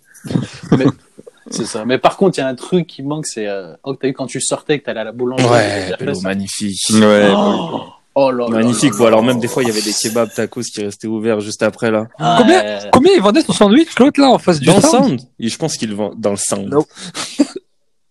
[1.51, 1.85] C'est ça.
[1.85, 4.13] Mais par contre, il y a un truc qui manque, c'est euh, oh, t'as vu
[4.15, 5.45] quand tu sortais que t'allais à la boulangerie.
[5.49, 6.79] t'avais déjà fait magnifique.
[6.91, 7.33] Ouais.
[7.35, 7.83] Oh,
[8.15, 10.63] oh là là Magnifique, ou alors même des fois il y avait des kebabs tacos
[10.63, 12.07] qui restaient ouverts juste après là.
[12.19, 12.91] Combien- Ouais.
[12.93, 15.49] Combien il vendait son sandwich, l'autre, là, en face du Dans le sound sound Et
[15.49, 16.69] Je pense qu'il vend dans le sound.
[16.69, 16.85] Non.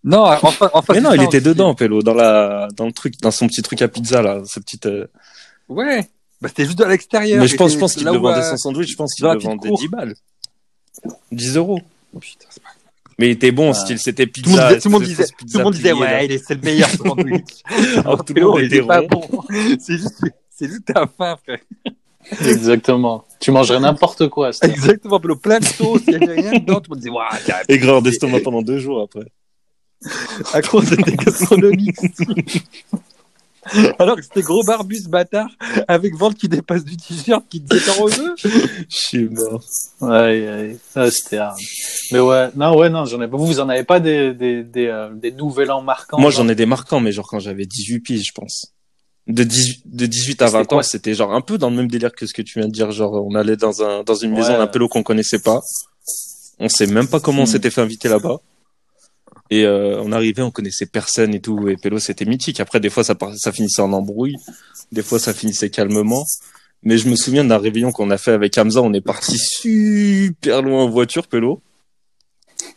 [0.02, 1.28] Non, en, fa- en face Mais du non, il sound.
[1.28, 4.40] était dedans, Pélo, dans la, dans le truc, dans son petit truc à pizza là,
[4.46, 4.86] ce petite.
[4.86, 5.06] euh,
[5.68, 6.08] Ouais.
[6.40, 7.38] Bah, c'était juste à l'extérieur.
[7.38, 9.38] Mais je pense, je pense qu'il le vendait euh, son sandwich, je pense qu'il le
[9.38, 9.78] vendait cour.
[9.78, 10.14] 10 balles.
[11.32, 11.80] 10 euros.
[12.18, 12.70] Putain, c'est pas-
[13.20, 13.74] Mais il était bon, Ouais.
[13.74, 14.80] style, c'était Tout le monde pizza.
[14.80, 17.44] tout le monde disait, tout le monde disait, ouais, il est- c'est le meilleur sandwich.
[17.98, 19.20] Alors tout le monde il était pas bon.
[19.78, 21.58] C'est juste, c'est juste ta faim, frère.
[22.46, 23.24] Exactement.
[23.38, 24.50] Tu mangerais n'importe quoi.
[24.62, 26.80] Exactement, plein de sauce, il y avait rien dedans.
[26.80, 29.26] Tout le monde disait, waouh, grave d'estomac pendant deux jours après.
[30.54, 31.96] à cause c'était gastronomique.
[33.98, 35.48] Alors que c'était gros barbus bâtard
[35.86, 38.34] avec ventre qui dépasse du t-shirt qui te dit en veux.
[38.36, 38.48] Je
[38.88, 39.62] suis mort.
[40.00, 40.76] Ouais, ouais.
[40.94, 41.58] Ah, c'était hard.
[42.12, 43.36] Mais ouais, non, ouais, non, j'en ai pas.
[43.36, 46.48] Vous, vous en avez pas des, des, des, euh, des nouvel an marquants Moi, j'en
[46.48, 48.72] ai des marquants, mais genre quand j'avais 18 piges, je pense.
[49.26, 51.76] De 18, de 18 à C'était 20 quoi ans, c'était genre un peu dans le
[51.76, 52.90] même délire que ce que tu viens de dire.
[52.90, 54.58] Genre, on allait dans un, dans une maison Ouais.
[54.58, 55.60] d'un pélo qu'on connaissait pas.
[56.58, 57.46] On sait même pas comment on Hmm.
[57.46, 58.38] s'était fait inviter là-bas.
[59.50, 61.68] Et euh, on arrivait, on connaissait personne et tout.
[61.68, 62.60] Et pélo, c'était mythique.
[62.60, 64.36] Après, des fois, ça, ça finissait en embrouille.
[64.92, 66.24] Des fois, ça finissait calmement.
[66.82, 68.80] Mais je me souviens d'un réveillon qu'on a fait avec Hamza.
[68.80, 71.60] On est parti super loin en voiture, pélo.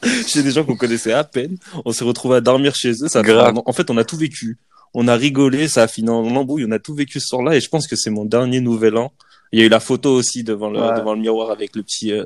[0.28, 1.58] Chez des gens qu'on connaissait à peine.
[1.86, 3.08] On s'est retrouvé à dormir chez eux.
[3.08, 3.62] Ça Grave.
[3.66, 4.58] En fait, on a tout vécu.
[4.94, 6.66] On a rigolé, ça a fini en embrouille.
[6.68, 7.56] On a tout vécu ce soir-là.
[7.56, 9.12] Et je pense que c'est mon dernier nouvel an.
[9.52, 10.98] Il y a eu la photo aussi devant le, Ouais.
[10.98, 12.26] devant le miroir avec le petit, euh,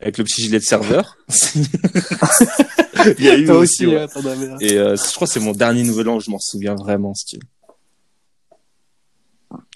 [0.00, 1.16] avec le petit gilet de serveur.
[3.18, 4.02] Il y a eu Toi aussi, aussi, ouais.
[4.02, 4.58] hein, t'en avais un.
[4.60, 7.40] Et euh, je crois que c'est mon dernier nouvel an, je m'en souviens vraiment, style.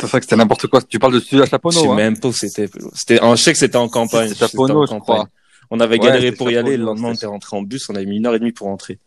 [0.01, 0.83] C'est vrai que c'était n'importe quoi.
[0.83, 1.95] Tu parles de celui à Je Chaponneau, sais hein.
[1.95, 2.69] même pas où c'était.
[2.95, 4.29] C'était, un chèque, c'était en campagne.
[4.29, 5.01] C'était Pono, je campagne.
[5.17, 5.29] crois.
[5.71, 6.77] On avait galéré pour y aller.
[6.77, 7.89] Le Chaponneau, lendemain, on était rentré en bus.
[7.89, 8.99] On avait mis une heure et demie pour rentrer.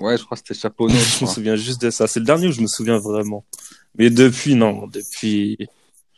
[0.00, 0.94] Ouais, je crois que c'était Chaponneau.
[0.98, 2.06] je Je me souviens juste de ça.
[2.06, 3.44] C'est le dernier où je me souviens vraiment.
[3.96, 4.86] Mais depuis, non.
[4.86, 5.56] Depuis.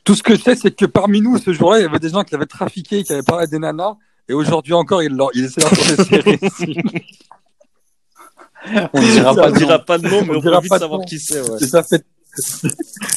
[0.04, 2.08] Tout ce que je sais, c'est que parmi nous, ce jour-là, il y avait des
[2.10, 3.96] gens qui avaient trafiqué, qui avaient parlé des nanas.
[4.28, 6.76] Et aujourd'hui encore, ils, leur- ils essaient d'en faire des récits.
[8.92, 9.84] On ne dira pas de dira nom.
[9.84, 11.04] pas de nom, mais On on, dira peut vite pas de savoir nom.
[11.06, 11.40] qui c'est.
[11.40, 11.58] Ouais.
[11.58, 12.04] Ça fait,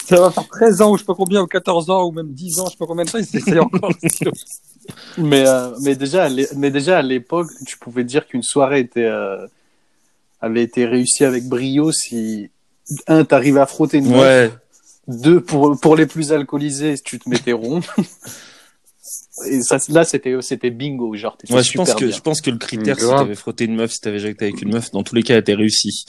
[0.05, 2.31] ça va faire 13 ans ou je sais pas combien, ou 14 ans, ou même
[2.33, 3.91] 10 ans, je sais pas combien de temps, ils essaient encore.
[5.17, 9.47] Mais, euh, mais déjà, mais déjà à l'époque, tu pouvais dire qu'une soirée était, euh,
[10.41, 12.49] avait été réussie avec brio si
[13.07, 14.51] un, t'arrivais à frotter une meuf, Ouais.
[15.07, 17.81] Deux, pour, pour les plus alcoolisés, tu te mettais rond.
[19.49, 22.15] Et ça, là, c'était, c'était bingo, genre, Ouais, je super pense que bien.
[22.15, 24.71] je pense que le critère, si t'avais frotté une meuf, si t'avais jacté avec une
[24.73, 26.05] meuf, dans tous les cas, elle était réussi.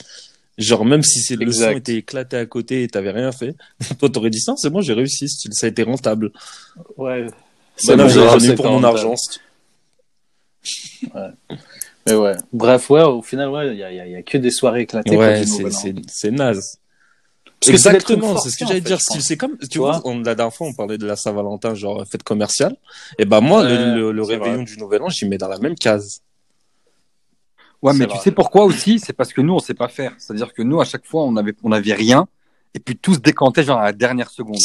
[0.57, 3.53] Genre même si c'est le son était éclaté à côté et t'avais rien fait,
[3.99, 6.31] toi t'aurais dit ça, c'est bon, j'ai réussi, ça a été rentable.
[6.97, 7.27] Ouais.
[7.75, 8.97] C'est j'ai c'est pour mon rentable.
[8.97, 9.15] argent.
[12.07, 12.35] Mais ouais.
[12.53, 14.37] Bref, ouais, au final, ouais, il y a, il y a- il y a que
[14.37, 15.15] des soirées éclatées.
[15.17, 16.79] Ouais, c'est c'est naze.
[17.65, 18.99] Exactement, c'est ce que j'allais dire.
[19.01, 22.05] C'est comme, tu vois, vois on, la dernière fois, on parlait de la Saint-Valentin, genre
[22.07, 22.75] fête commerciale.
[23.17, 24.63] Et ben moi, le, réveillon vrai.
[24.65, 26.21] du Nouvel An, j'y mets dans la même case.
[27.81, 28.99] Ouais, mais tu sais pourquoi aussi?
[28.99, 30.13] C'est parce que nous, on sait pas faire.
[30.17, 32.27] C'est-à-dire que nous, à chaque fois, on avait, on avait rien,
[32.73, 34.57] et puis tout se décantait genre à la dernière seconde.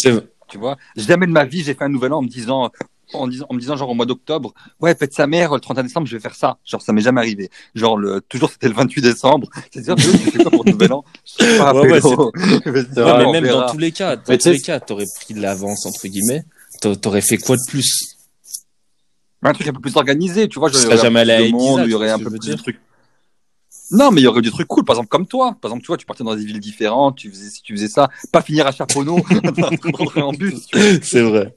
[0.48, 0.76] Tu vois?
[0.96, 2.70] Jamais de ma vie, j'ai fait un nouvel an en me disant,
[3.14, 5.82] en, disant, en me disant genre au mois d'octobre, ouais, fête sa mère, le 31
[5.84, 6.58] décembre, je vais faire ça.
[6.64, 7.50] Genre, ça m'est jamais arrivé.
[7.74, 9.48] Genre, le, toujours c'était le 28 décembre.
[9.70, 11.04] C'est-à-dire, tu fais quoi pour le nouvel an?
[11.24, 12.00] Je sais pas, Ouais, ouais,
[13.24, 13.66] mais même verra.
[13.66, 16.44] dans tous les cas, dans Mais tous les cas, t'aurais pris de l'avance entre guillemets.
[16.80, 18.16] T'a- T'aurais fait quoi de plus?
[19.44, 20.70] Un truc un peu plus organisé, tu vois.
[20.70, 22.54] Tu genre, serais jamais allé à Ibiza, il y aurait un peu je plus de
[22.54, 22.80] trucs.
[23.90, 24.84] Non, mais il y aurait des trucs cool.
[24.84, 25.56] Par exemple, comme toi.
[25.60, 27.88] Par exemple, tu vois, tu partais dans des villes différentes, tu faisais, si tu faisais
[27.88, 29.18] ça, pas finir à Chaponneau,
[30.16, 30.66] en bus.
[31.02, 31.54] C'est vrai.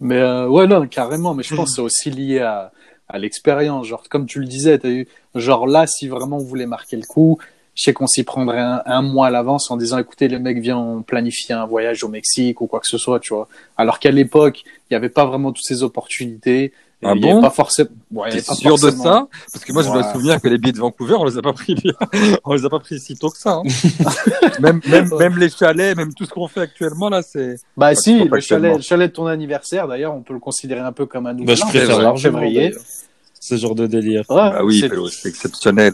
[0.00, 1.34] Mais euh, ouais, non, carrément.
[1.34, 2.72] Mais je pense que c'est aussi lié à,
[3.08, 3.86] à l'expérience.
[3.86, 7.06] Genre, comme tu le disais, t'as eu, genre là, si vraiment on voulait marquer le
[7.06, 7.38] coup,
[7.74, 10.58] je sais qu'on s'y prendrait un, un mois à l'avance en disant, écoutez, les mecs,
[10.58, 13.48] viens planifier un voyage au Mexique ou quoi que ce soit, tu vois.
[13.76, 16.72] Alors qu'à l'époque, il n'y avait pas vraiment toutes ces opportunités.
[17.04, 17.90] Ah il bon pas forcément.
[18.10, 19.28] Ouais, T'es avait pas sûr de forcément- ça?
[19.52, 19.98] Parce que moi, je Ouais.
[19.98, 21.76] me souvenir que les billets de Vancouver, on les a pas pris,
[22.44, 23.60] on les a pas pris si tôt que ça.
[23.62, 23.62] hein.
[24.60, 27.56] même, même, même les chalets, même tout ce qu'on fait actuellement là, c'est.
[27.76, 30.92] Bah si, le chalet, le chalet de ton anniversaire, d'ailleurs, on peut le considérer un
[30.92, 32.74] peu comme un nouvel Bah, je préfère largement février.
[33.40, 34.24] ce genre de délire.
[34.30, 35.92] Ouais, Bah oui, c'est- exceptionnel.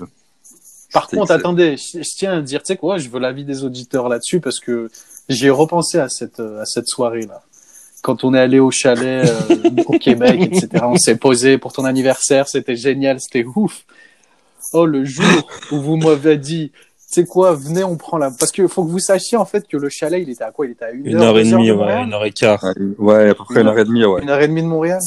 [0.93, 3.45] Par C'est- contre, attendez, je, je tiens à dire, tu sais quoi, je veux l'avis
[3.45, 4.91] des auditeurs là-dessus parce que
[5.29, 7.43] j'ai repensé à cette euh, à cette soirée-là.
[8.03, 11.85] Quand on est allé au chalet euh, au Québec, etc., on s'est posé pour ton
[11.85, 13.85] anniversaire, c'était génial, c'était ouf.
[14.73, 18.31] Oh, le jour où vous m'avez dit, tu sais quoi, venez, on prend la...
[18.31, 20.67] Parce que faut que vous sachiez en fait que le chalet, il était à quoi
[20.67, 22.65] Il était à une, Une heure et demie, de ouais, une heure et quart.
[22.99, 24.23] Ouais, à peu près une heure et demie, ouais.
[24.23, 25.01] une heure et demie de Montréal.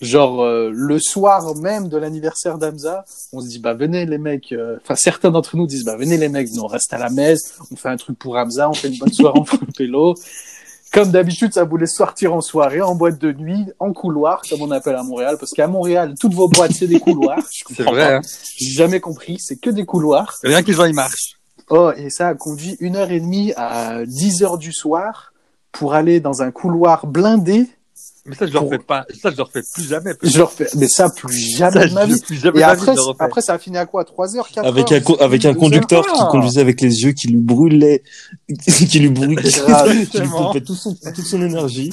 [0.00, 4.50] Genre euh, le soir même de l'anniversaire d'Amza, on se dit bah venez les mecs.
[4.52, 7.10] euh, Enfin certains d'entre nous disent bah venez les mecs, nous on reste à la
[7.10, 9.44] messe, on fait un truc pour Hamza, on fait une bonne soirée en
[9.76, 10.14] pélo.
[10.92, 14.70] Comme d'habitude, ça voulait sortir en soirée, en boîte de nuit, en couloir, comme on
[14.72, 17.42] appelle à Montréal, parce qu'à Montréal, toutes vos boîtes c'est des couloirs.
[17.48, 18.20] C'est vrai, hein.
[18.56, 20.36] J'ai jamais compris, c'est que des couloirs.
[20.42, 21.36] Rien que les gens, ils marchent.
[21.68, 25.32] Oh, et ça a conduit une heure et demie à 10 heures du soir
[25.70, 27.68] pour aller dans un couloir blindé.
[28.26, 30.12] Mais ça, je leur Pour- fais pas, ça, je leur fais plus jamais.
[30.22, 32.20] Je leur fais, mais ça plus jamais Ça, de ma vie.
[32.20, 34.04] plus jamais Et vie, après, après, ça a fini à quoi?
[34.04, 34.98] 3 heures, 4 Avec heures?
[34.98, 38.02] un, co- avec un conducteur qui conduisait avec les yeux qui lui brûlaient,
[38.88, 39.42] qui lui brûlaient,
[40.10, 41.92] qui lui pompait tout son, toute son énergie.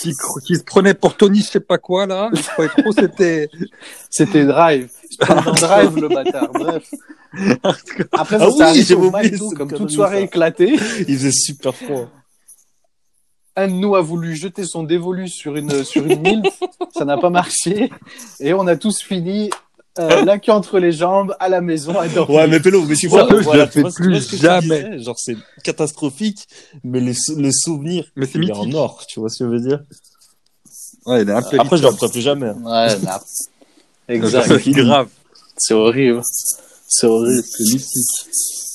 [0.00, 0.12] qui,
[0.46, 2.30] qui se prenait pour Tony, je sais pas quoi, là.
[2.32, 3.48] Je croyais trop, c'était.
[4.10, 4.88] C'était Drive.
[5.20, 6.50] Drive, le bâtard.
[6.52, 6.82] Bref.
[8.12, 10.22] Après, ça Ah oui, oublié cette comme toute soirée ça.
[10.24, 10.74] éclatée.
[11.06, 12.08] Il faisait super froid.
[13.62, 16.42] Un de nous a voulu jeter son dévolu sur une, sur une mille.
[16.96, 17.90] ça n'a pas marché.
[18.40, 19.50] Et on a tous fini,
[19.98, 22.36] euh, la queue entre les jambes, à la maison, à dormir.
[22.36, 24.82] Ouais, mais Pélo, mais tu vois, je voilà, le tu fais plus jamais.
[24.84, 26.46] disais, genre, c'est catastrophique,
[26.84, 28.74] mais les sou- le souvenir, Mais c'est il est mythique.
[28.74, 29.80] en or, tu vois ce que je veux dire?
[31.06, 31.32] Ouais, il est.
[31.32, 32.50] Après, je le referai plus jamais.
[32.50, 33.20] Ouais, nah.
[34.08, 34.46] Exact.
[34.46, 34.60] Exact.
[34.64, 35.08] C'est grave.
[35.56, 36.22] C'est horrible.
[36.88, 37.42] C'est horrible.
[37.44, 38.26] C'est mythique.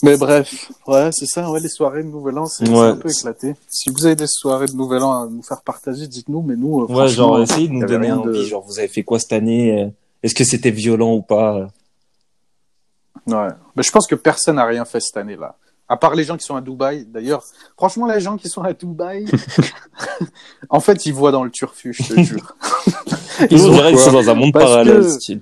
[0.03, 2.79] Mais bref, ouais, c'est ça, ouais, les soirées de Nouvel An, c'est Ouais.
[2.87, 3.55] un peu éclaté.
[3.69, 6.81] Si vous avez des soirées de Nouvel An à nous faire partager, dites-nous, mais nous,
[6.81, 8.87] euh, Ouais, franchement, genre, essayez de y nous donner rien envie, de- genre, vous avez
[8.89, 9.83] fait quoi cette année?
[9.83, 9.87] euh,
[10.23, 11.67] Est-ce que c'était violent ou pas?
[13.27, 13.47] Ouais.
[13.75, 15.55] Mais je pense que personne n'a rien fait cette année-là.
[15.87, 17.05] À part les gens qui sont à Dubaï.
[17.05, 17.43] D'ailleurs,
[17.77, 19.25] franchement, les gens qui sont à Dubaï,
[20.69, 22.55] en fait, ils voient dans le turfu, je te jure.
[23.51, 25.41] Ils ont on dirait qu'ils quoi sont dans un monde Parce parallèle, que- style.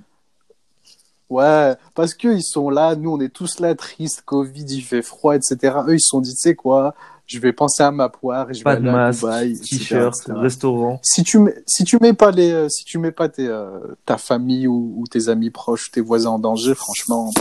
[1.33, 5.01] Ouais, parce que ils sont là, nous, on est tous là, tristes, Covid, il fait
[5.01, 5.57] froid, etc.
[5.87, 6.93] Eux, ils se sont dit, tu sais quoi,
[7.25, 10.09] je vais penser à ma poire et je vais aller à Dubaï, etc.
[10.41, 10.99] restaurant.
[11.03, 13.79] si tu mets, si tu mets pas les, euh, si tu mets pas tes, euh,
[14.05, 17.31] ta famille ou, ou tes amis proches, tes voisins en danger, franchement,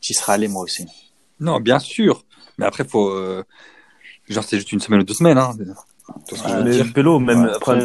[0.00, 0.86] j'y serais allé moi aussi.
[1.40, 2.24] Non, bien sûr.
[2.58, 3.08] Mais après, faut.
[3.10, 3.42] euh,
[4.28, 5.52] Genre, c'est juste une semaine ou deux semaines, hein.
[6.28, 6.92] Tout ce que je veux dire.
[6.94, 7.80] Pélo, même, Ouais, après,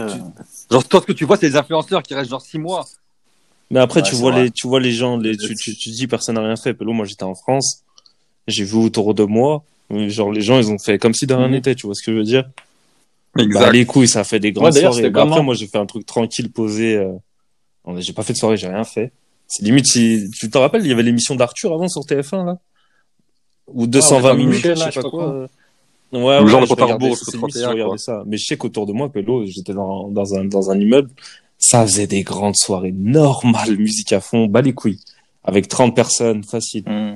[0.70, 2.86] Genre, toi, ce que tu vois, c'est des influenceurs qui restent genre six mois.
[3.72, 4.44] Mais après, Ouais, tu vois vrai.
[4.46, 6.74] les, tu vois les gens, les, tu, tu, tu dis personne n'a rien fait.
[6.74, 7.84] Pélo, moi, j'étais en France.
[8.48, 9.64] J'ai vu autour de moi.
[9.92, 11.54] Genre, les gens, ils ont fait comme si de rien Mhm.
[11.54, 12.50] n'était, tu vois ce que je veux dire?
[13.38, 13.60] Exact.
[13.60, 15.10] Bah, les couilles, ça fait des grandes Ouais, soirées.
[15.10, 16.96] Bah, après, moi, j'ai fait un truc tranquille, posé.
[16.98, 17.14] Euh...
[17.98, 19.12] J'ai pas fait de soirée, j'ai rien fait.
[19.48, 22.58] C'est limite si, tu te rappelles, il y avait l'émission d'Arthur avant sur TF1, là?
[23.68, 25.10] Ou 220 Jean minutes, Michel, je sais pas quoi.
[25.10, 25.48] quoi.
[26.12, 27.74] Ouais, Ou ouais, genre le je compte à regardais- rebours, c'est le limite, 31, je
[27.74, 27.98] regardais quoi.
[27.98, 28.24] ça.
[28.28, 31.10] Mais je sais qu'autour de moi, Pélo, j'étais dans, dans un, dans un immeuble.
[31.60, 35.00] Ça faisait des grandes soirées normales, musique à fond, bas les couilles.
[35.44, 36.84] Avec 30 personnes, facile.
[36.88, 37.16] Hmm.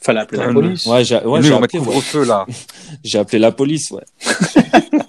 [0.00, 0.86] Fallait appeler la police.
[0.86, 1.80] Ouais, j'ai, ouais, appelé, mettre ouais.
[1.80, 2.46] couvre-feu, là.
[3.04, 4.04] J'ai appelé la police, ouais.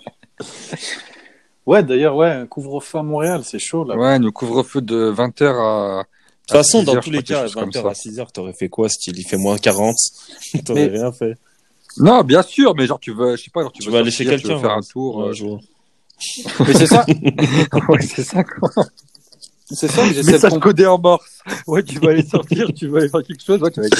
[1.65, 3.95] Ouais, d'ailleurs, ouais, un couvre-feu à Montréal, c'est chaud là.
[3.95, 6.01] Ouais, nous couvre-feu de 20h à.
[6.01, 6.07] De
[6.47, 7.89] toute façon, dans 6 tous les cas, quelque chose comme 20h ça.
[7.89, 9.19] à 6h, t'aurais fait quoi, style?
[9.19, 9.95] Il fait moins 40.
[10.65, 11.37] t'aurais Mais- rien fait.
[11.97, 13.99] Non, bien sûr, mais genre, tu veux, je sais pas, genre, tu, Tu veux vas
[13.99, 14.67] aller chez sortir, tu veux quelqu'un.
[14.67, 14.87] faire un ouais.
[14.91, 15.17] tour.
[15.17, 15.57] Ouais, euh.
[16.59, 17.05] Mais c'est ça,
[17.89, 18.69] ouais, c'est ça, quoi.
[19.71, 20.63] c'est ça que j'essaie de Message comprendre.
[20.63, 21.39] codé en morse.
[21.67, 23.95] Ouais, tu vas aller sortir, tu vas aller faire quelque chose, ouais, tu vas aller...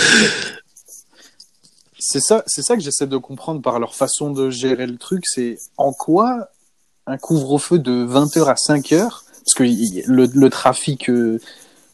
[1.97, 5.23] C'est ça, c'est ça que j'essaie de comprendre par leur façon de gérer le truc.
[5.27, 6.49] C'est en quoi
[7.07, 9.63] un couvre-feu de 20h à 5h, parce que
[10.09, 11.39] le, le trafic euh,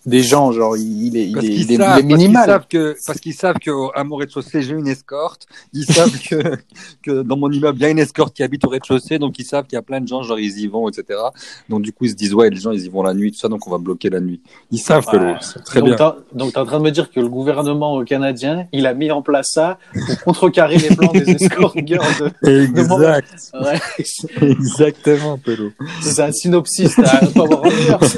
[0.05, 1.87] des gens, genre, il, il est, il Parce est, qu'ils il est- il est savent,
[1.87, 2.45] parce qu'ils minimal.
[2.45, 5.47] savent que, parce qu'ils savent qu'à mon rez-de-chaussée, j'ai une escorte.
[5.73, 6.55] Ils savent que,
[7.03, 9.17] que dans mon immeuble, il y a une escorte qui habite au rez-de-chaussée.
[9.19, 11.19] Donc, ils savent qu'il y a plein de gens, genre, ils y vont, etc.
[11.69, 13.39] Donc, du coup, ils se disent, ouais, les gens, ils y vont la nuit, tout
[13.39, 13.47] ça.
[13.47, 14.41] Donc, on va bloquer la nuit.
[14.71, 15.33] Ils savent que Ouais.
[15.33, 15.97] l'eau, c'est très donc, bien.
[15.97, 19.11] t'as- donc, t'es en train de me dire que le gouvernement canadien, il a mis
[19.11, 22.05] en place ça pour contrecarrer les plans des escort girls.
[22.43, 23.27] de- Exact.
[23.53, 23.79] Ouais,
[24.41, 25.71] Exactement, Pelo.
[26.01, 27.99] c'est un synopsis, t'as pas voir ailleurs.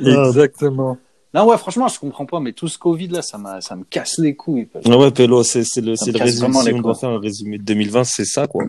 [0.00, 0.98] Exactement.
[1.34, 3.84] Non, ouais, franchement, je comprends pas, mais tout ce Covid là, ça, m'a- ça me
[3.84, 4.68] casse les couilles.
[4.86, 6.52] Ah ouais, Pélo, c'est, c'est le, le résumé.
[6.62, 8.64] Si on doit faire un résumé de 2020, c'est ça, quoi.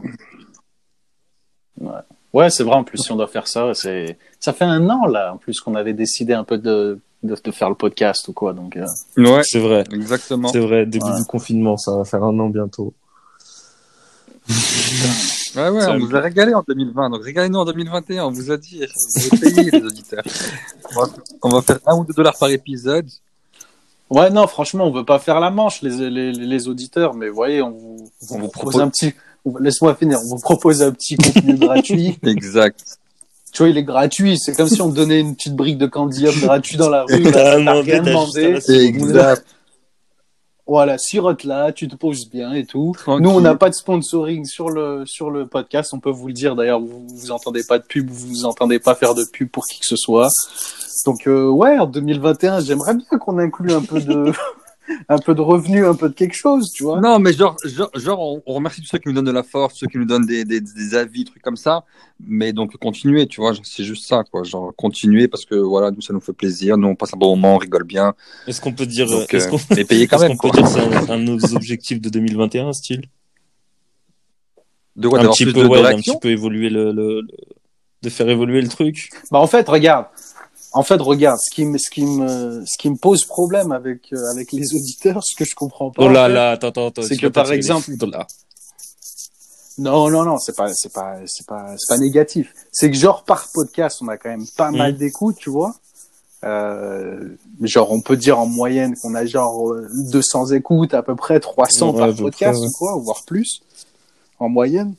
[2.33, 5.05] Ouais, c'est vrai, en plus, si on doit faire ça, c'est, ça fait un an,
[5.05, 8.33] là, en plus, qu'on avait décidé un peu de, de, de faire le podcast ou
[8.33, 9.83] quoi, donc, euh, Ouais, C'est vrai.
[9.93, 10.49] exactement.
[10.49, 11.17] C'est vrai, début Ouais.
[11.17, 12.93] du confinement, ça va faire un an bientôt.
[15.57, 17.09] Ouais, ouais, Ça on vous a régalé en 2020.
[17.09, 18.25] Donc, régalez-nous en 2021.
[18.25, 18.79] On vous a dit.
[18.79, 20.23] Vous avez payé, les auditeurs.
[20.95, 21.07] On va,
[21.43, 23.07] on va faire un ou deux dollars par épisode.
[24.09, 27.35] Ouais, non, franchement, on veut pas faire la manche, les, les, les auditeurs, mais vous
[27.35, 30.81] voyez, on vous, on vous propose propose- un petit, on- laisse-moi finir, on vous propose
[30.81, 32.17] un petit contenu gratuit.
[32.25, 32.79] Exact.
[33.51, 36.25] Tu vois, il est gratuit, c'est comme si on donnait une petite brique de candy
[36.27, 38.59] up gratuit dans la rue, là, T'as t'as demandé, demandé.
[38.69, 39.45] Exact.
[40.67, 42.93] Voilà, sirote là, tu te poses bien et tout.
[42.97, 43.23] Tranquille.
[43.23, 46.33] Nous, on n'a pas de sponsoring sur le, sur le podcast, on peut vous le
[46.33, 46.55] dire.
[46.55, 49.65] D'ailleurs, vous, vous entendez pas de pub, vous vous entendez pas faire de pub pour
[49.65, 50.29] qui que ce soit.
[51.05, 54.33] Donc, euh, ouais, en 2021, j'aimerais bien qu'on inclue un peu de,
[55.09, 56.99] un peu de revenus, un peu de quelque chose, tu vois.
[57.01, 59.43] Non, mais genre, genre, genre on, on remercie tous ceux qui nous donnent de la
[59.43, 61.83] force, ceux qui nous donnent des, des, des avis, trucs comme ça.
[62.25, 64.43] Mais donc, continuez, tu vois, c'est juste ça, quoi.
[64.43, 66.77] Genre, continuez parce que voilà, nous, ça nous fait plaisir.
[66.77, 68.13] Nous, on passe un bon moment, on rigole bien.
[68.47, 70.51] Est-ce qu'on peut dire, Donc, est-ce euh, qu'on, mais payez quand est-ce même, qu'on quoi.
[70.51, 73.01] peut dire que c'est un, un de nos objectifs de 2021, style?
[74.95, 77.27] De quoi un petit peu, de, ouais, réactions petit peu évoluer le, le, le-
[78.03, 79.09] de faire évoluer le truc.
[79.31, 80.05] Bah, en fait, regarde.
[80.77, 84.13] En fait, regarde, ce qui me, ce qui me, ce qui me pose problème avec,
[84.13, 86.03] euh, avec les auditeurs, ce que je comprends pas.
[86.03, 87.01] Oh en là fait, là, attends, attends, attends.
[87.01, 88.27] c'est que par exemple- là.
[89.79, 92.53] Non, non, non, c'est pas, c'est pas, c'est pas, c'est pas négatif.
[92.71, 94.77] C'est que genre par podcast, on a quand même pas Mhm.
[94.77, 95.75] mal d'écoutes, tu vois.
[96.43, 97.29] Euh,
[97.61, 101.39] genre, on peut dire en moyenne qu'on a genre euh, 200 écoutes, à peu près
[101.39, 102.67] 300 Ouais, par podcast près, ouais.
[102.67, 103.61] ou quoi, voire plus,
[104.39, 104.93] en moyenne.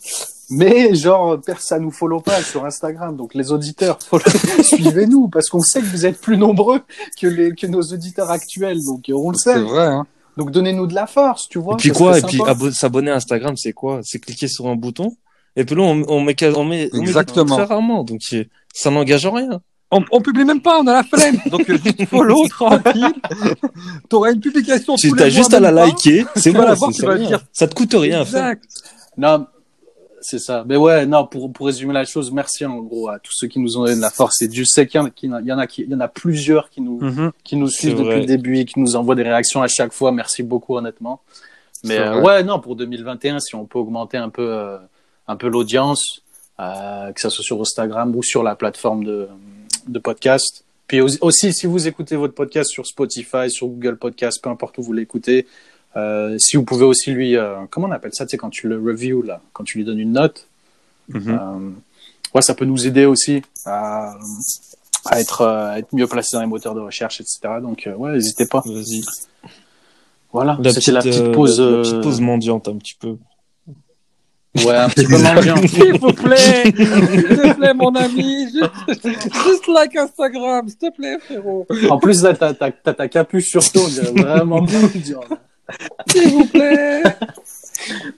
[0.50, 3.98] Mais genre, personne nous follow pas sur Instagram, donc les auditeurs,
[4.62, 6.80] suivez-nous parce qu'on sait que vous êtes plus nombreux
[7.20, 9.58] que les que nos auditeurs actuels, donc euh, on le C'est sait.
[9.60, 10.06] vrai, hein.
[10.36, 11.74] Donc donnez-nous de la force, tu vois.
[11.74, 12.18] Et puis ça quoi?
[12.18, 12.40] Et puis
[12.72, 14.00] s'abonner à Instagram, c'est quoi?
[14.04, 15.16] C'est cliquer sur un bouton.
[15.56, 17.56] Et puis là, on, on met, on met, on met Exactement.
[17.56, 18.04] très rarement.
[18.04, 19.60] Donc, c'est- ça n'engage en rien.
[19.90, 21.38] On, on publie même pas, on a la flemme.
[21.50, 23.12] Donc, euh, juste follow, tranquille.
[24.08, 26.24] T'auras une publication Tu as mois, juste à la liker.
[26.36, 27.40] C'est bon, voir, c'est- c'est rien.
[27.52, 28.46] Ça te coûte rien à faire.
[28.50, 28.64] Exact.
[29.16, 29.46] Non,
[30.20, 30.64] c'est ça.
[30.66, 33.58] Mais ouais, non, pour, pour résumer la chose, merci en gros à tous ceux qui
[33.58, 34.40] nous ont donné de la force.
[34.42, 36.00] Et Dieu sait qu'il y en a, qu'il y en a, qui- il y en
[36.00, 37.32] a plusieurs qui nous, Mhm.
[37.44, 38.20] qui nous suivent depuis vrai.
[38.20, 40.12] le début et qui nous envoient des réactions à chaque fois.
[40.12, 41.20] Merci beaucoup, honnêtement.
[41.84, 44.78] Mais euh, ouais, non, pour 2021, si on peut augmenter un peu, euh,
[45.28, 46.22] un peu l'audience,
[46.60, 49.28] euh, que ça soit sur Instagram ou sur la plateforme de,
[49.86, 50.64] de podcast.
[50.88, 54.82] Puis aussi, si vous écoutez votre podcast sur Spotify, sur Google Podcast, peu importe où
[54.82, 55.46] vous l'écoutez,
[55.98, 58.68] euh, si vous pouvez aussi lui, euh, comment on appelle ça, tu sais, quand tu
[58.68, 60.46] le review là, quand tu lui donnes une note,
[61.08, 61.22] Mhm.
[61.28, 61.70] euh,
[62.34, 64.14] ouais, ça peut nous aider aussi à,
[65.06, 67.38] à être, à être mieux placé dans les moteurs de recherche, etc.
[67.62, 68.62] Donc, euh, ouais, n'hésitez pas.
[68.66, 69.02] Vas-y.
[70.32, 71.58] Voilà, La c'était la petite pause.
[71.60, 73.16] la- la petite pause mendiante, un petit peu.
[74.64, 75.56] Ouais, un petit peu mendiant.
[75.66, 79.00] S'il vous plaît, s'il te plaît, mon ami, juste,
[79.46, 81.66] juste like Instagram, s'il te plaît, frérot.
[81.90, 83.82] En plus, là, t'as ta capuche sur toi,
[84.16, 85.20] vraiment mendiant.
[86.08, 87.02] S'il vous plaît.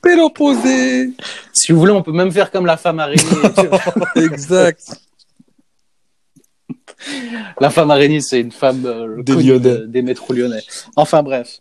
[0.03, 1.11] Pélo posé.
[1.53, 3.23] Si vous voulez, on peut même faire comme la femme araignée.
[4.17, 4.83] Exact.
[7.61, 9.79] La femme araignée, c'est une femme euh, Des connue Lyonnais.
[9.79, 10.63] de- des métros lyonnais.
[10.97, 11.59] Enfin bref.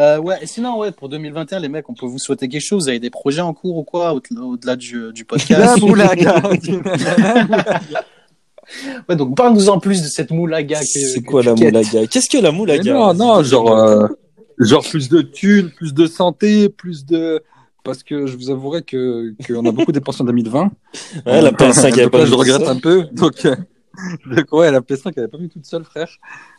[0.00, 2.84] Euh, ouais, et sinon, ouais, pour 2021, les mecs, on peut vous souhaiter quelque chose?
[2.84, 6.42] Vous avez des projets en cours ou quoi, au- au-delà du, du La podcast moulaga.
[9.08, 10.80] Ouais, donc parle-nous en plus de cette moulaga.
[10.82, 12.06] C'est quoi la moulaga?
[12.08, 12.92] Qu'est-ce que la moulaga?
[12.92, 14.08] Non, non, genre, euh,
[14.58, 17.42] genre plus de thunes, plus de santé, plus de.
[17.82, 20.70] Parce que je vous avouerai que qu'on a beaucoup dépensé en 2020.
[21.26, 23.04] Ouais, la PS5 elle a Donc pas là, je regrette un peu.
[23.12, 23.54] Donc, euh,
[24.26, 26.08] donc ouais, la PS5 elle avait pas mis toute seule, frère.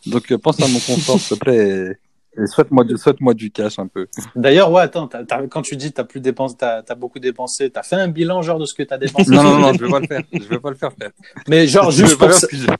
[0.06, 1.96] Donc euh, pense à mon confort, s'il te plaît.
[2.38, 4.06] Et, et souhaite-moi du, souhaite-moi du cash un peu.
[4.36, 7.70] D'ailleurs, ouais, attends, t'as- t'as- quand tu dis t'as plus dépensé, t'as as beaucoup dépensé,
[7.70, 9.30] t'as fait un bilan genre de ce que t'as dépensé.
[9.32, 10.22] Non, non, non, je vais pas le faire.
[10.32, 11.10] Je vais pas le faire, frère.
[11.48, 12.76] Mais genre juste pas pour, faire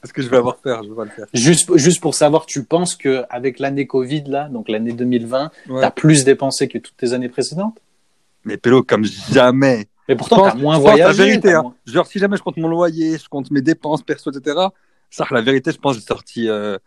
[0.00, 0.28] parce que, je...
[0.28, 0.82] vais avoir peur.
[0.84, 1.26] Je vais pas le faire.
[1.34, 5.80] juste, juste pour savoir, tu penses que avec l'année Covid là, donc l'année 2020, Ouais.
[5.80, 7.78] t'as plus dépensé que toutes tes années précédentes
[8.44, 9.86] Mais Pélo, comme jamais.
[10.08, 11.18] Mais pourtant, pense- moins voyagé.
[11.18, 11.62] la vérité, hein.
[11.62, 14.56] moins- Genre, si jamais je compte mon loyer, je compte mes dépenses perso, etc.
[15.10, 16.48] Ça, la vérité, je pense que j'ai sorti.
[16.48, 16.78] euh,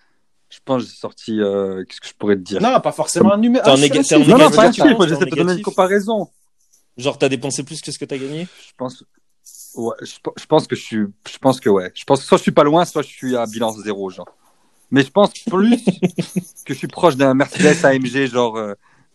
[0.50, 1.40] Je pense que j'ai sorti.
[1.42, 3.64] euh, Qu'est-ce que je pourrais te dire Non, pas forcément un numéro.
[3.68, 5.08] Ah, néga- Non, non, pas un tu chiffre.
[5.08, 6.30] J'essaie de te donner une comparaison.
[6.96, 9.04] Genre, t'as dépensé plus que ce que t'as gagné Je pense.
[9.76, 10.98] Ouais, je, pe- je pense que je suis.
[11.30, 11.92] Je pense que ouais.
[11.96, 14.28] Je pense que soit je suis pas loin, soit je suis à bilan zéro, genre.
[14.92, 15.84] Mais je pense plus
[16.66, 18.74] que je suis proche d'un Mercedes AMG, genre euh,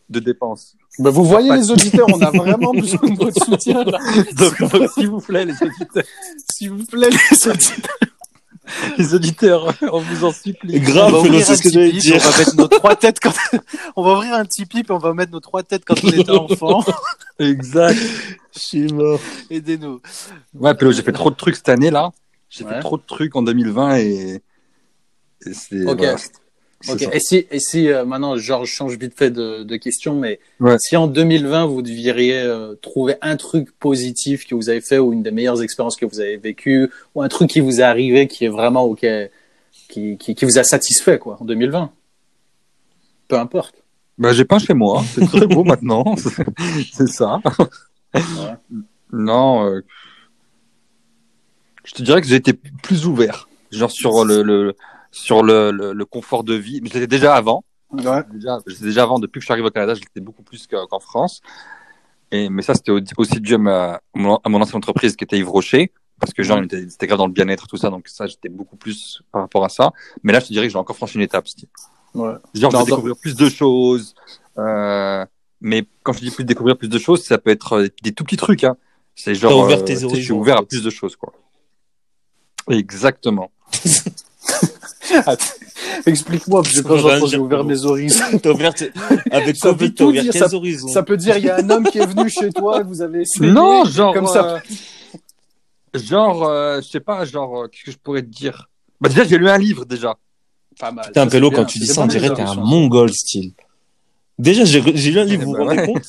[0.08, 0.76] de dépenses.
[0.98, 4.00] Bah, vous voyez les auditeurs, on a vraiment besoin de votre soutien là.
[4.36, 6.04] Donc, donc, s'il vous plaît, les auditeurs,
[6.52, 7.96] S'il vous plaît, les auditeurs.
[8.98, 10.80] les auditeurs, on vous en supplie.
[10.80, 12.22] Grave, on va c'est ce que j'allais Tipeee, dire.
[12.26, 13.32] On va mettre nos trois têtes quand
[13.96, 16.30] on va ouvrir un Tipeee puis on va mettre nos trois têtes quand on était
[16.30, 16.84] enfant.
[17.38, 17.98] Exact.
[18.54, 19.20] Je suis mort.
[19.50, 20.00] Aidez-nous.
[20.54, 22.10] Ouais, Pélo, j'ai fait trop de trucs cette année là.
[22.50, 22.74] J'ai Ouais.
[22.74, 24.42] fait trop de trucs en 2020 et,
[25.46, 25.84] et c'est.
[25.86, 25.98] Ok.
[25.98, 26.32] voilà, c'est- c'est
[26.88, 27.00] Ok.
[27.00, 27.14] ça.
[27.14, 30.76] Et si, et si euh, maintenant, je change vite fait de, de question, mais Ouais.
[30.78, 35.12] si en 2020 vous devriez euh, trouver un truc positif que vous avez fait ou
[35.12, 38.28] une des meilleures expériences que vous avez vécues ou un truc qui vous est arrivé
[38.28, 39.04] qui est vraiment ok,
[39.88, 41.90] qui, qui, qui vous a satisfait quoi en 2020,
[43.26, 43.74] peu importe.
[44.16, 45.02] Bah, j'ai peint chez moi.
[45.14, 46.14] C'est très beau maintenant.
[46.92, 47.40] c'est ça.
[49.12, 49.66] Non.
[49.66, 49.80] euh,
[51.84, 53.48] Je te dirais que j'ai été plus ouvert.
[53.70, 54.74] Genre sur le, le,
[55.10, 56.80] sur le, le, le confort de vie.
[56.82, 57.64] Mais j'étais déjà avant.
[57.90, 58.22] Ouais.
[58.32, 59.18] Déjà, j'étais déjà avant.
[59.18, 61.40] Depuis que je suis arrivé au Canada, j'étais beaucoup plus qu'en France.
[62.30, 65.16] Et, mais ça, c'était au- aussi dû à, ma, à mon à mon ancienne entreprise
[65.16, 65.92] qui était Yves Rocher.
[66.20, 67.90] Parce que genre, était- c'était grave dans le bien-être, tout ça.
[67.90, 69.92] Donc ça, j'étais beaucoup plus par rapport à ça.
[70.22, 71.46] Mais là, je te dirais que j'ai encore franchi une étape.
[72.14, 72.34] Ouais.
[72.54, 74.14] Genre, de découvrir plus de choses.
[74.58, 75.24] Euh,
[75.60, 78.24] mais quand je dis plus découvrir plus de choses, ça peut être euh, des tout
[78.24, 78.64] petits trucs.
[78.64, 78.76] Hein.
[79.14, 79.50] C'est genre.
[79.52, 81.32] T'as ouvert tes tu sais, Je suis ouvert en à plus de choses, quoi.
[82.68, 83.50] Exactement.
[86.06, 88.24] Explique-moi, parce que j'ai ouvert mes horizons.
[88.42, 88.72] T'as ouvert,
[89.30, 90.88] avec Covid, t'as ouvert dire, tes horizons.
[90.88, 93.00] Ça peut dire il y a un homme qui est venu chez toi et vous
[93.02, 93.50] avez essayé.
[93.50, 94.12] Non, genre.
[94.14, 94.56] comme ça.
[94.56, 98.68] euh, genre, euh, je sais pas, genre, euh, qu'est-ce que je pourrais te dire?
[99.00, 100.16] Bah, déjà, j'ai lu un livre, déjà.
[100.78, 101.06] Pas mal.
[101.06, 103.52] Putain, Pélo, quand tu dis ça, on dirait que t'es un mongol style.
[104.38, 105.86] Déjà, j'ai lu un livre, Eh vous vous ben rendez ouais.
[105.86, 106.08] compte?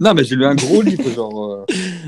[0.00, 1.44] Non, mais j'ai lu un gros livre, genre.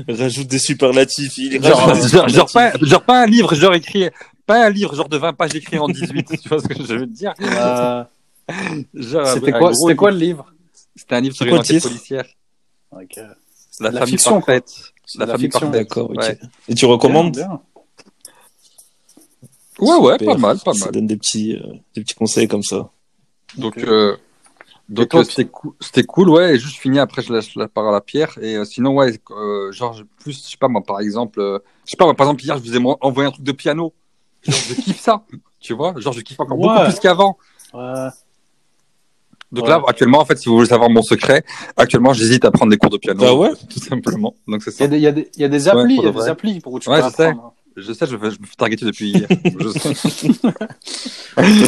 [0.09, 1.37] euh, Rajoute des superlatifs.
[1.37, 2.89] Il Genre, genre, genre, pas, superlatifs.
[2.89, 4.09] genre pas un livre, genre écrit.
[4.45, 6.39] Pas un livre, genre de 20 pages écrit en 18.
[6.41, 8.03] tu vois ce que je veux te dire Euh,
[9.33, 10.51] C'était quoi, gros le livre?
[10.95, 12.25] C'était un livre sur une enquête policière.
[12.91, 13.15] Ok.
[13.17, 14.71] La, La famille fiction, parfaite.
[15.17, 15.59] La la famille fiction.
[15.71, 15.81] parfaite.
[15.87, 16.09] D'accord.
[16.11, 16.39] Ouais.
[16.69, 17.33] Et tu recommandes?
[17.35, 17.61] Bien, bien.
[19.79, 20.33] Ouais, ouais, Super.
[20.35, 20.93] pas mal, pas Ça mal.
[20.93, 22.89] donne des petits, euh, des petits conseils comme ça.
[23.57, 24.15] Donc, euh,
[24.87, 26.55] donc euh, c'était cool, ouais.
[26.55, 28.37] Et juste fini après, je laisse la parole à Pierre.
[28.41, 31.91] Et euh, sinon, ouais, euh, genre plus, je sais pas moi, par exemple, euh, je
[31.91, 33.93] sais pas moi, par exemple hier, je vous ai envoyé un truc de piano.
[34.45, 35.23] Genre, je kiffe ça,
[35.59, 35.93] tu vois.
[35.97, 36.67] Genre, je kiffe encore Ouais.
[36.67, 37.37] beaucoup plus qu'avant.
[37.73, 38.07] Ouais.
[39.51, 39.69] Donc Ouais.
[39.69, 41.43] là, actuellement, en fait, si vous voulez savoir mon secret,
[41.77, 43.23] actuellement, j'hésite à prendre des cours de piano.
[43.25, 43.51] Ah ouais?
[43.69, 44.35] Tout simplement.
[44.47, 44.83] Donc c'est Il y ça.
[44.85, 46.11] a des, il y a des, il y a des applis, pour il y a
[46.11, 47.25] de des applis pour où tu Ouais, peux je sais.
[47.27, 47.53] apprendre.
[47.77, 49.27] Je sais, je, fais- je me fais targeter depuis hier.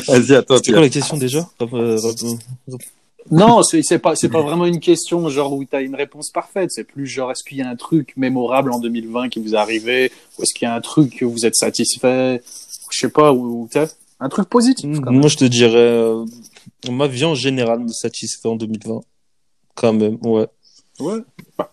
[0.08, 1.48] Vas-y, à toi, C'était quoi la question déjà?
[1.62, 1.98] Euh,
[3.30, 6.86] Non, c'est pas pas vraiment une question genre où tu as une réponse parfaite, c'est
[6.86, 10.12] plus genre est-ce qu'il y a un truc mémorable en 2020 qui vous est arrivé?
[10.40, 12.42] Ou est-ce qu'il y a un truc que vous êtes satisfait,
[12.92, 13.34] je sais pas
[13.72, 13.86] t'es
[14.20, 15.20] un truc positif quand même.
[15.20, 16.26] Moi, je te dirais, euh,
[16.92, 19.02] ma vie en général me satisfait en 2020.
[19.76, 20.48] Quand même, ouais.
[21.00, 21.20] Ouais.
[21.58, 21.72] Bah,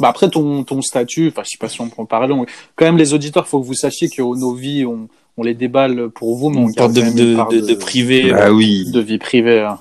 [0.00, 2.46] bah après ton ton statut, enfin je sais pas si on peut en parler, on-
[2.74, 6.10] quand même les auditeurs, faut que vous sachiez que nos vies on on les déballe
[6.10, 8.32] pour vous mais on, On parle garde de, de, part de, de privé.
[8.34, 8.90] Ah oui.
[8.90, 9.60] de vie privée.
[9.60, 9.78] hein.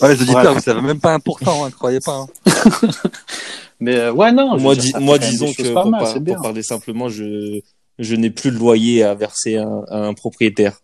[0.00, 0.54] Ouais, les auditeurs, Ouais.
[0.54, 2.20] vous savez même pas 1%, hein, croyez pas.
[2.20, 2.26] hein.
[3.80, 7.08] Mais euh, ouais non, moi, dis- disons que pas pour, mal, par- pour parler simplement,
[7.08, 7.60] je,
[7.98, 10.80] je n'ai plus le loyer à verser à, un- à un propriétaire.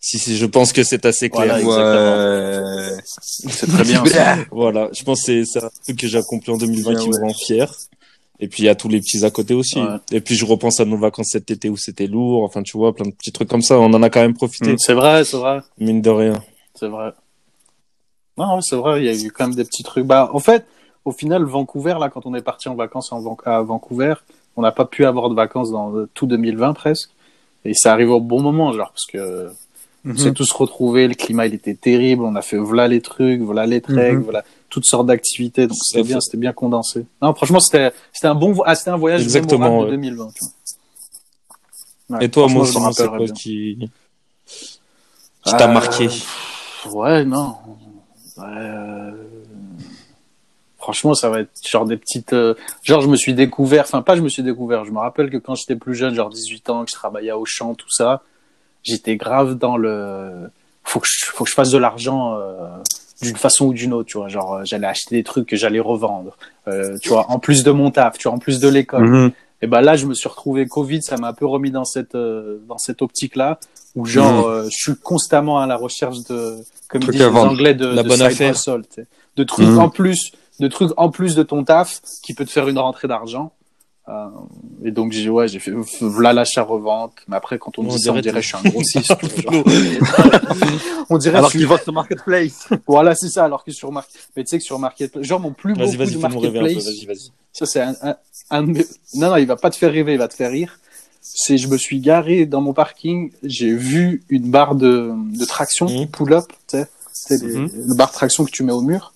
[0.00, 1.58] Si, si, je pense que c'est assez clair.
[1.62, 2.96] Voilà, Ouais.
[3.04, 4.04] C'est très bien.
[4.06, 4.36] ça.
[4.50, 7.08] Voilà, je pense que c'est c'est un truc que j'ai accompli en 2020 Bien, qui
[7.08, 7.72] me rend fier.
[8.40, 9.80] Et puis il y a tous les petits à côté aussi.
[9.80, 9.96] Ouais.
[10.12, 12.42] Et puis je repense à nos vacances cet été où c'était lourd.
[12.44, 13.78] Enfin, tu vois, plein de petits trucs comme ça.
[13.78, 16.42] On en a quand même profité, Mm, C'est vrai, c'est vrai, mine de rien.
[16.74, 17.12] c'est vrai.
[18.36, 20.04] Non, ouais, c'est vrai, il y a eu quand même des petits trucs.
[20.04, 20.66] Bah, en fait,
[21.04, 24.14] au final, Vancouver, là, quand on est parti en vacances en Van- à Vancouver,
[24.56, 27.10] on n'a pas pu avoir de vacances dans tout 2020 presque.
[27.64, 29.50] Et ça arrive au bon moment, genre, parce que
[30.06, 33.40] on s'est tous retrouvés, le climat, il était terrible, on a fait voilà les trucs,
[33.40, 34.22] voilà les treks, Mhm.
[34.22, 37.06] voilà toutes sortes d'activités, donc c'était bien, c'était bien condensé.
[37.22, 39.86] Non, franchement, c'était, c'était un bon, ah, c'était un voyage Exactement, ouais.
[39.86, 42.18] de 2020, tu vois.
[42.18, 43.78] Ouais, Et toi, moi, c'est quoi qui,
[45.42, 46.08] qui t'a Euh, marqué?
[46.90, 47.54] Ouais, non.
[48.36, 49.12] Ouais, euh,
[50.84, 52.34] Franchement, ça va être genre des petites.
[52.34, 53.84] euh, Genre, je me suis découvert.
[53.84, 54.84] Enfin, pas je me suis découvert.
[54.84, 57.46] Je me rappelle que quand j'étais plus jeune, genre 18 ans, que je travaillais au
[57.46, 58.22] champ, tout ça,
[58.82, 60.50] j'étais grave dans le.
[60.82, 62.68] Faut que je, faut que je fasse de l'argent euh,
[63.22, 64.28] d'une façon ou d'une autre, tu vois.
[64.28, 66.36] Genre, euh, j'allais acheter des trucs que j'allais revendre.
[66.68, 69.08] Euh, tu vois, en plus de mon taf, tu vois, en plus de l'école.
[69.08, 69.32] Mhm.
[69.62, 72.14] Et ben là, je me suis retrouvé Covid, ça m'a un peu remis dans cette
[72.14, 73.58] dans cette optique-là
[73.96, 74.64] où genre Mhm.
[74.64, 76.56] je suis constamment à la recherche de
[76.90, 77.24] comme disent les.
[77.24, 78.54] Anglais de, La de bonne affaire.
[79.36, 79.78] de trucs Mhm.
[79.78, 83.08] en plus, de trucs en plus de ton taf qui peut te faire une rentrée
[83.08, 83.52] d'argent.
[84.06, 84.26] Euh,
[84.84, 87.98] et donc j'ai ouais, j'ai fait voilà l'achat revente, mais après quand on, On dit
[87.98, 89.14] ça, on dirait que- je suis un grossiste.
[91.10, 92.68] on dirait Alors je suis- qu'ils vendent sur Marketplace.
[92.86, 95.52] voilà, c'est ça alors que sur Market mais tu sais que sur Marketplace, genre mon
[95.52, 96.18] plus beau Vas-y, coup vas-y, de.
[96.18, 97.30] Marketplace, Vas-y, vas-y.
[97.52, 98.16] ça, c'est un, un,
[98.50, 100.50] un de mes- Non, non, il va pas te faire rêver, il va te faire
[100.50, 100.78] rire.
[101.22, 105.86] C'est, je me suis garé dans mon parking, j'ai vu une barre de, de traction,
[105.88, 106.08] Mhm.
[106.08, 109.13] pull-up, tu sais, c'est une barre de traction que tu mets au mur.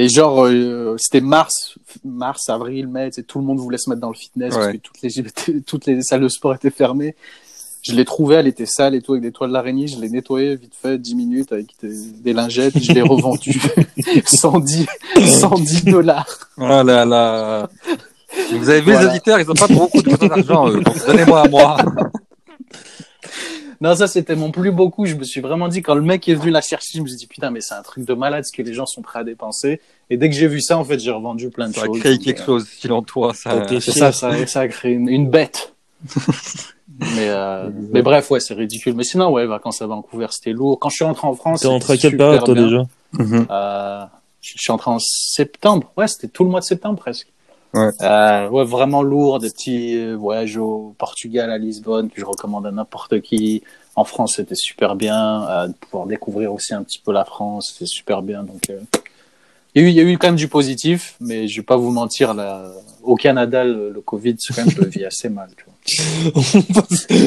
[0.00, 1.74] Et genre, euh, c'était mars,
[2.04, 4.72] mars, avril, mai, tout le monde voulait se mettre dans le fitness parce Ouais.
[4.74, 7.16] que toutes les, toutes les salles de sport étaient fermées.
[7.82, 9.86] Je l'ai trouvée, elle était sale et tout, avec des toiles d'araignée.
[9.88, 12.78] Je l'ai nettoyée vite fait, 10 minutes avec des, des lingettes.
[12.80, 13.60] Je l'ai revendue
[14.24, 14.86] 110,
[15.24, 16.26] 110 dollars.
[16.58, 17.68] Oh là là.
[18.52, 19.00] Vous avez vu Voilà.
[19.02, 20.82] les auditeurs, ils ont pas beaucoup de d'argent, eux.
[21.06, 21.76] Donnez-moi à moi.
[23.80, 25.06] Non, ça, c'était mon plus beau coup.
[25.06, 27.16] Je me suis vraiment dit, quand le mec est venu la chercher, je me suis
[27.16, 29.24] dit, putain, mais c'est un truc de malade ce que les gens sont prêts à
[29.24, 29.80] dépenser.
[30.10, 32.00] Et dès que j'ai vu ça, en fait, j'ai revendu plein de Ça a choses.
[32.00, 33.34] créé quelque euh, chose, selon toi.
[33.34, 33.66] Ça...
[33.80, 35.74] Ça, ça, ça a créé une, une bête.
[36.98, 38.94] mais, euh, mais bref, ouais, c'est ridicule.
[38.94, 40.78] Mais sinon, ouais, vacances à Vancouver, c'était lourd.
[40.80, 42.64] Quand je suis rentré en France, T'es rentré à quelle période, toi, bien.
[42.64, 42.82] déjà?
[43.12, 43.46] Mhm.
[43.50, 44.04] Euh,
[44.40, 45.92] je je suis entré en septembre.
[45.96, 47.28] Ouais, c'était tout le mois de septembre presque.
[47.74, 47.90] Ouais.
[48.00, 52.66] Euh, ouais, vraiment lourd, des petits euh, voyages au Portugal, à Lisbonne, que je recommande
[52.66, 53.62] à n'importe qui.
[53.94, 55.42] En France, c'était super bien.
[55.48, 58.42] Euh, de pouvoir découvrir aussi un petit peu la France, c'était super bien.
[58.42, 58.78] Donc, euh,
[59.74, 61.64] il y, a eu, il y a eu quand même du positif, mais je vais
[61.64, 65.04] pas vous mentir, là, au Canada, le, le Covid, c'est quand même, je le vis
[65.04, 65.50] assez mal.
[65.56, 66.42] Tu vois.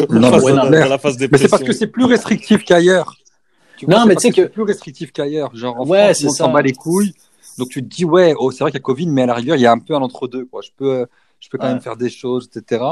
[0.09, 0.83] On Non, passe mais c'est clair.
[0.83, 1.49] dans la phase Mais c'est dépression.
[1.49, 3.15] parce que c'est plus restrictif qu'ailleurs.
[3.87, 5.55] Non, c'est mais tu sais que c'est plus restrictif qu'ailleurs.
[5.55, 7.13] Genre, en Ouais, France, monde s'en bat les couilles.
[7.57, 9.33] Donc tu te dis, ouais, oh, c'est vrai qu'il y a Covid, mais à la
[9.35, 10.61] rigueur, il y a un peu un entre-deux, quoi.
[10.63, 11.05] Je peux,
[11.39, 11.73] je peux quand Ouais.
[11.73, 12.83] même faire des choses, etc.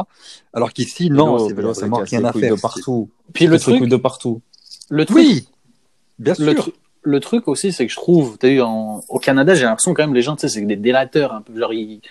[0.53, 2.55] Alors qu'ici, non, c'est vraiment rien à faire.
[2.55, 3.09] de partout.
[3.33, 4.41] Puis le truc, de partout.
[4.89, 5.47] le truc, Oui,
[6.17, 6.63] bien le, sûr.
[6.67, 9.93] tru- le truc aussi, c'est que je trouve, t'as eu en, au Canada, j'ai l'impression
[9.93, 12.01] quand même les gens, tu sais, c'est des délateurs un peu, genre ils,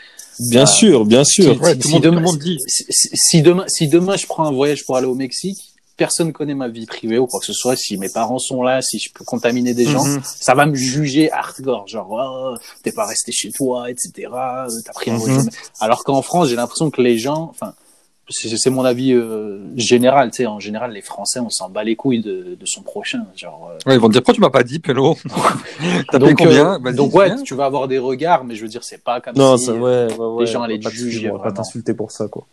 [0.50, 0.66] Bien Ah.
[0.66, 1.54] sûr, bien sûr.
[1.54, 4.52] Si- Ouais, si tout, le monde, demain- tout si demain, si demain je prends un
[4.52, 7.76] voyage pour aller au Mexique, personne connaît ma vie privée ou quoi que ce soit.
[7.76, 10.20] Si mes parents sont là, si je peux contaminer des gens, Mhm.
[10.24, 14.66] ça va me juger hardcore, genre oh, t'es pas resté chez toi, etc.
[14.66, 15.44] euh, T'as pris un voyage.
[15.80, 17.74] Alors qu'en France, j'ai l'impression que les gens, enfin,
[18.30, 21.96] c'est mon avis euh, général, tu sais, en général, les Français, on s'en bat les
[21.96, 23.70] couilles de, de son prochain, genre.
[23.72, 25.16] euh, Ouais, ils vont te dire, pourquoi tu m'as pas dit, Pélo?
[26.10, 26.74] T'as payé donc, combien?
[26.84, 29.34] euh, donc ouais, tu vas avoir des regards, mais je veux dire, c'est pas comme
[29.36, 30.46] Non, si ça, ouais, ouais, ouais.
[30.46, 32.46] gens allaient te pas juger, te- On va pas t'insulter pour ça, quoi.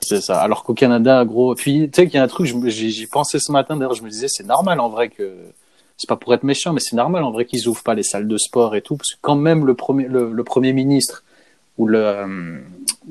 [0.00, 0.40] C'est ça.
[0.40, 3.52] Alors qu'au Canada, gros, puis tu sais qu'il y a un truc, j'y pensais ce
[3.52, 3.76] matin.
[3.76, 5.32] D'ailleurs, je me disais, c'est normal en vrai que
[5.96, 8.28] c'est pas pour être méchant, mais c'est normal en vrai qu'ils ouvrent pas les salles
[8.28, 11.24] de sport et tout, parce que quand même le premier, le, premier ministre
[11.76, 12.58] ou le, euh,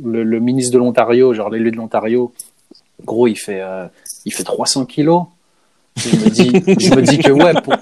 [0.02, 2.32] le, le ministre de l'Ontario, genre l'élu de l'Ontario,
[3.04, 3.88] gros, il fait, euh,
[4.26, 5.24] il fait 300 kilos.
[5.98, 7.54] Je me dis, je me dis que ouais.
[7.62, 7.74] Pour...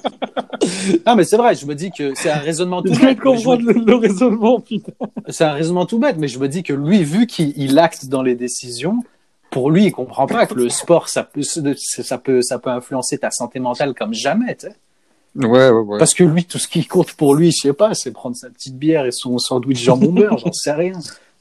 [1.05, 1.55] Non, mais c'est vrai.
[1.55, 3.23] Je me dis que c'est un raisonnement tout bête.
[3.23, 4.91] me- le, le raisonnement, putain.
[5.29, 8.07] c'est un raisonnement tout bête, mais je me dis que lui, vu qu'il il acte
[8.07, 9.03] dans les décisions,
[9.51, 13.17] pour lui, il comprend pas que le sport, ça peut, ça peut, ça peut influencer
[13.17, 14.75] ta santé mentale comme jamais, tu sais.
[15.35, 15.97] Ouais, ouais, ouais.
[15.99, 18.49] Parce que lui, tout ce qui compte pour lui, je sais pas, c'est prendre sa
[18.49, 20.93] petite bière et son sandwich jambon beurre, j'en sais rien.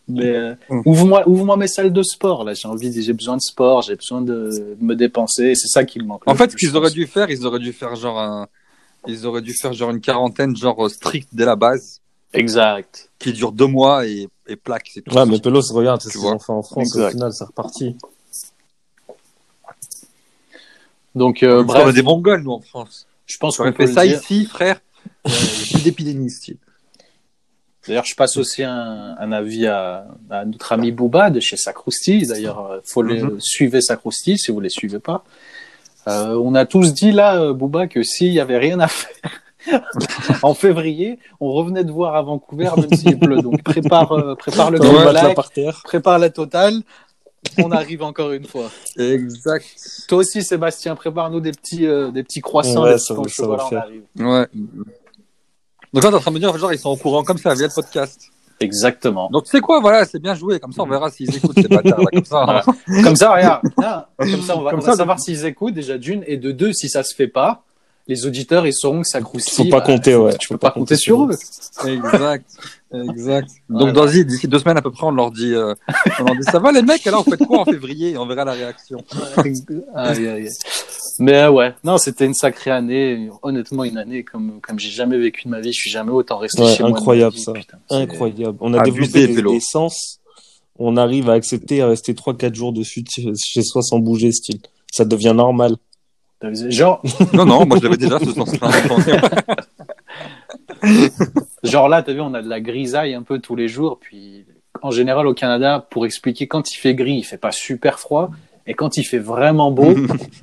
[0.09, 0.80] Mais euh, Mm.
[0.84, 2.45] ouvre-moi, ouvre-moi mes salles de sport.
[2.45, 5.55] Là, j'ai envie, de- j'ai besoin de sport, j'ai besoin de me dépenser.
[5.55, 6.22] C'est ça qui me manque.
[6.26, 8.47] En fait, ce qu'ils auraient dû faire, ils auraient dû faire genre un,
[9.07, 12.00] ils auraient dû faire genre une quarantaine genre euh, stricte dès la base,
[12.32, 13.11] Exact.
[13.18, 15.14] qui dure deux mois et, et plaque, c'est tout.
[15.16, 16.34] Ouais, mais Pelos, regarde, c'est ce Tu qu'ils vois.
[16.36, 16.88] ont fait en France.
[16.88, 17.07] Exact.
[17.09, 17.96] Au final, c'est reparti.
[21.14, 23.07] Donc, euh, on bref, a des Mongols nous en France.
[23.26, 24.18] je pense qu'on fait ça dire.
[24.20, 24.80] ici, frère.
[25.26, 26.32] Il y a plus d'épidémie.
[27.86, 32.26] D'ailleurs, je passe aussi un, un avis à, à notre ami Booba de chez Sacrousti.
[32.26, 35.24] D'ailleurs, euh, faut le suivre Sacrousti si vous les suivez pas.
[36.09, 39.40] Euh, on a tous dit là, euh, Booba, que s'il y avait rien à faire
[40.42, 43.40] en février, on revenait de voir à Vancouver, même s'il pleut.
[43.40, 44.78] Donc prépare, euh, prépare le
[45.34, 45.80] par terre.
[45.84, 46.82] prépare la totale.
[47.59, 48.70] On arrive encore une fois.
[48.98, 49.64] Exact.
[50.09, 53.76] Toi aussi, Sébastien, prépare-nous des petits, euh, des petits croissants, Ouais, ça va- va on
[53.76, 54.02] arrive.
[54.18, 54.46] Ouais.
[55.92, 57.55] Donc là, t'es en train de me dire, genre, ils sont au courant comme ça
[57.55, 58.30] via le podcast.
[58.64, 59.28] Exactement.
[59.30, 60.58] Donc tu sais quoi, voilà, c'est bien joué.
[60.58, 62.44] Comme ça, on verra s'ils écoutent ces bâtards là, comme ça.
[62.44, 62.64] Voilà.
[63.02, 63.62] Comme ça, regarde.
[63.86, 66.36] Ah, Comme ça, on va, Comme on va ça, savoir s'ils écoutent déjà d'une et
[66.36, 67.62] de deux, si ça se fait pas,
[68.06, 69.66] les auditeurs ils sauront que ça croustille.
[69.66, 70.36] Faut pas bah, compter, ouais.
[70.38, 71.30] Tu peux pas compter sur eux.
[71.86, 72.46] Exact,
[72.92, 73.50] exact.
[73.68, 75.74] Donc vas-y, d'ici deux semaines à peu près, on leur dit, euh,
[76.20, 78.16] on leur dit, ça va les mecs, alors vous faites quoi en février?
[78.18, 79.04] On verra la réaction.
[79.36, 80.48] Aïe, aïe, aïe.
[81.20, 83.28] Mais euh, ouais, non, c'était une sacrée année.
[83.42, 85.72] Honnêtement, une année comme comme j'ai jamais vécu de ma vie.
[85.72, 86.90] Je suis jamais autant resté Ouais, chez moi.
[86.90, 87.52] de ma incroyable, ça.
[87.52, 87.78] putain.
[87.90, 88.58] Incroyable.
[88.60, 90.20] On a Abusé, développé des, des sens.
[90.78, 94.58] On arrive à accepter à rester 3-4 jours de suite chez soi sans bouger, style.
[94.90, 95.76] Ça devient normal.
[96.68, 97.00] Genre,
[97.32, 98.68] Non, non, moi je l'avais déjà ce sens-là.
[101.62, 103.98] genre là, t'as vu, on a de la grisaille un peu tous les jours.
[104.00, 104.44] Puis
[104.82, 108.30] en général au Canada, pour expliquer, quand il fait gris, il fait pas super froid.
[108.66, 109.94] Et quand il fait vraiment beau,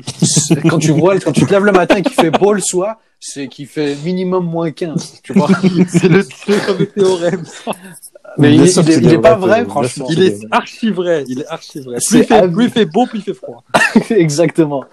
[0.70, 2.98] quand tu vois, quand tu te lèves le matin et qu'il fait beau le soir,
[3.20, 5.48] c'est qu'il fait minimum moins 15, tu vois.
[5.88, 6.24] c'est le,
[6.86, 7.44] théorème.
[8.38, 10.08] Mais il, est- il pas vrai, franchement.
[10.10, 11.98] Il est archi vrai, il est archi vrai.
[11.98, 12.54] Plus il, fait, abusé.
[12.54, 13.64] plus il fait beau, plus il fait froid.
[14.10, 14.86] Exactement.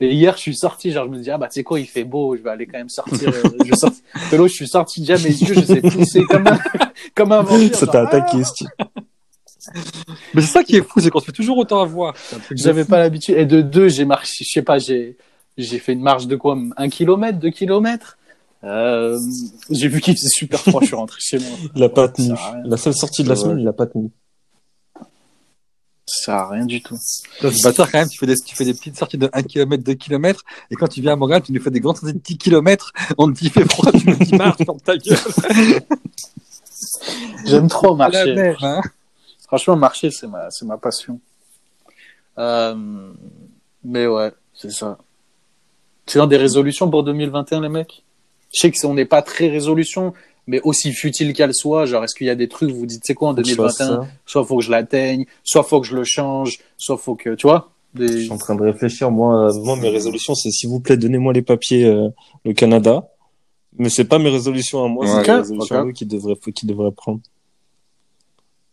[0.00, 1.86] Et hier, je suis sorti, genre, je me dis, ah bah, tu sais quoi, il
[1.86, 3.28] fait beau, je vais aller quand même sortir.
[3.28, 4.30] euh, je.
[4.30, 6.58] Pélo, je suis sorti, déjà, mes yeux, je sais pousser comme un,
[7.14, 7.76] comme un vampire.
[7.76, 8.68] Ça t'a ah, attaqué, style.
[10.34, 12.14] Mais c'est ça qui est fou, c'est qu'on se fait toujours autant avoir.
[12.52, 13.36] J'avais pas l'habitude.
[13.36, 15.16] Et de deux, j'ai marché, je sais pas, j'ai,
[15.56, 18.18] j'ai fait une marche de quoi, un kilomètre, deux kilomètres.
[18.64, 19.18] Euh,
[19.70, 21.48] j'ai vu qu'il faisait super froid, je suis rentré chez moi.
[21.74, 22.34] Il a pas Ça tenu.
[22.64, 23.40] La seule sortie de la Ouais.
[23.40, 24.10] semaine, il a pas tenu.
[26.06, 26.96] Ça à rien du tout.
[27.40, 29.82] C'est bâtard quand même, tu fais, des, tu fais des petites sorties de 1 km,
[29.82, 32.18] 2 km, et quand tu viens à Montréal, tu nous fais des grandes sorties de
[32.20, 35.16] 10 km, on te dit il fait froid, tu dis marche, ferme ta gueule.
[37.46, 38.34] J'aime trop La marcher.
[38.34, 38.80] mer, hein.
[39.52, 41.20] Franchement, marcher, c'est ma, c'est ma passion.
[42.38, 42.74] Euh,
[43.84, 44.96] mais ouais, c'est ça.
[46.06, 48.02] C'est dans des résolutions pour 2021, les mecs?
[48.50, 50.14] Je sais qu'on n'est pas très résolution,
[50.46, 53.02] mais aussi futile qu'elle soit, genre, est-ce qu'il y a des trucs, vous vous dites,
[53.04, 54.10] c'est quoi en Faut que je fasse 2021 ça.
[54.24, 57.46] Soit faut que je l'atteigne, soit faut que je le change, soit faut que, tu
[57.46, 59.10] vois Je suis en train de réfléchir.
[59.10, 62.08] Moi, euh, moi mes résolutions, c'est s'il vous plaît, donnez-moi les papiers euh,
[62.46, 63.06] le Canada.
[63.76, 66.64] Mais c'est pas mes résolutions à moi, Ouais, c'est les résolutions à qui devraient, qui
[66.64, 67.20] devraient prendre.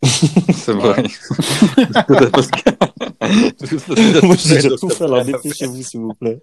[0.04, 1.04] C'est vrai.
[4.24, 5.04] Moi, j'ai tout fait.
[5.04, 6.40] Alors, dépêchez-vous, s'il vous plaît.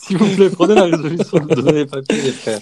[0.00, 2.60] S'il vous plaît, prenez la résolution de donner les papiers, les frères.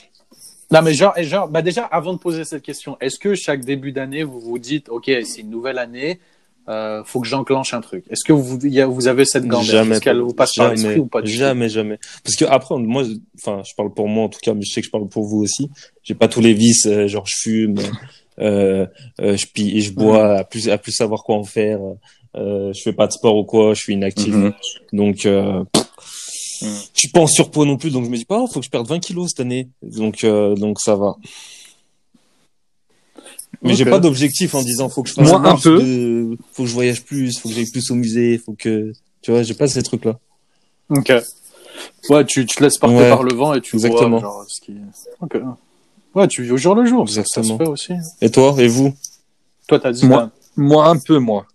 [0.71, 3.65] Non, mais genre, et genre, bah déjà, avant de poser cette question, est-ce que chaque
[3.65, 6.21] début d'année, vous vous dites, OK, c'est une nouvelle année,
[6.69, 9.45] euh, faut que j'enclenche un truc Est-ce que vous, il y a- vous avez cette
[9.51, 9.95] Jamais.
[9.97, 11.99] Est-ce qu'elle vous passe par jamais, l'esprit ou pas du Jamais, jamais.
[12.25, 14.73] Parce que après, moi, je- enfin, je parle pour moi en tout cas, mais je
[14.73, 15.71] sais que je parle pour vous aussi.
[16.03, 17.77] J'ai pas tous les vices, euh, genre je fume,
[18.41, 18.87] euh,
[19.21, 21.79] euh, je pille, je bois, à plus à plus savoir quoi en faire.
[22.37, 24.35] Euh, je fais pas de sport ou quoi, je suis inactif.
[24.35, 24.53] Mhm.
[24.93, 25.63] Donc, euh,
[26.63, 26.69] Mhm.
[26.95, 28.67] je suis pas en surpoids non plus, donc je me dis pas, oh, faut que
[28.67, 29.69] je perde 20 kilos cette année.
[29.83, 31.15] Donc, euh, donc ça va.
[33.63, 33.91] Mais j'ai Ok.
[33.91, 35.79] pas d'objectif en disant faut que je fasse Moi, un peu.
[35.79, 38.93] de- faut que je voyage plus, faut que j'aille plus au musée, faut que,
[39.23, 40.19] tu vois, j'ai pas ces trucs là.
[40.91, 41.13] Ok.
[42.09, 44.11] Ouais, tu, tu te laisses porter Ouais, par le vent et tu exactement.
[44.11, 44.77] vois genre, ce qui...
[45.21, 45.37] Ok.
[46.15, 47.59] Ouais, tu vis au jour le jour, ça, ça se Exactement.
[47.59, 47.93] fait aussi.
[48.21, 48.95] Et toi, et vous?
[49.69, 50.07] Toi, t'as dit...
[50.07, 50.31] Moi.
[50.57, 51.47] Moi, un peu, moi.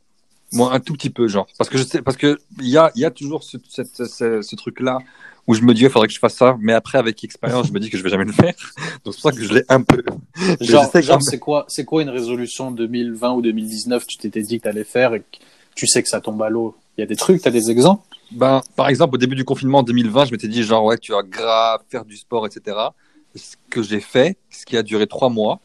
[0.54, 1.48] Moi, un tout petit peu, genre.
[1.58, 4.56] Parce que je sais, parce que il y a, il y a toujours ce, ce
[4.56, 5.00] truc-là
[5.48, 6.58] où je me dis, il faudrait que je fasse ça.
[6.60, 8.54] Mais après, avec expérience, je me dis que je vais jamais le faire.
[9.04, 10.04] Donc, c'est pour ça que je l'ai un peu.
[10.62, 14.60] Genre, je que c'est quoi, c'est quoi une résolution 2020 ou 2019 Tu t'étais dit
[14.60, 15.38] que t'allais faire et que
[15.76, 16.76] tu sais que ça tombe à l'eau.
[16.98, 18.04] Il y a des trucs, t'as des exemples?
[18.32, 21.12] Ben, par exemple, au début du confinement en 2020, je m'étais dit, genre, ouais, tu
[21.12, 22.78] vas grave faire du sport, etc.
[23.36, 25.60] Ce que j'ai fait, ce qui a duré trois mois.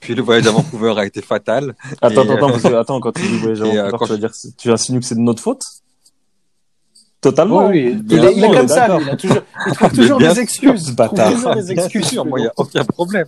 [0.00, 1.76] Puis le voyage à Vancouver a été fatal.
[2.00, 4.12] Attends, Et, attends, euh, parce que, attends, quand tu dis voyage à euh, Vancouver, tu
[4.12, 5.62] vas dire, que tu insinues que c'est de notre faute?
[7.22, 7.68] Totalement.
[7.68, 8.02] Oui, oui.
[8.10, 9.04] Il, est, il est sûr, comme ça, lui.
[9.04, 10.88] Il, a toujours, il trouve toujours des excuses.
[10.88, 11.32] Il trouve bâtard.
[11.32, 12.04] toujours des excuses.
[12.04, 13.26] sûr, moi, il n'y a aucun problème.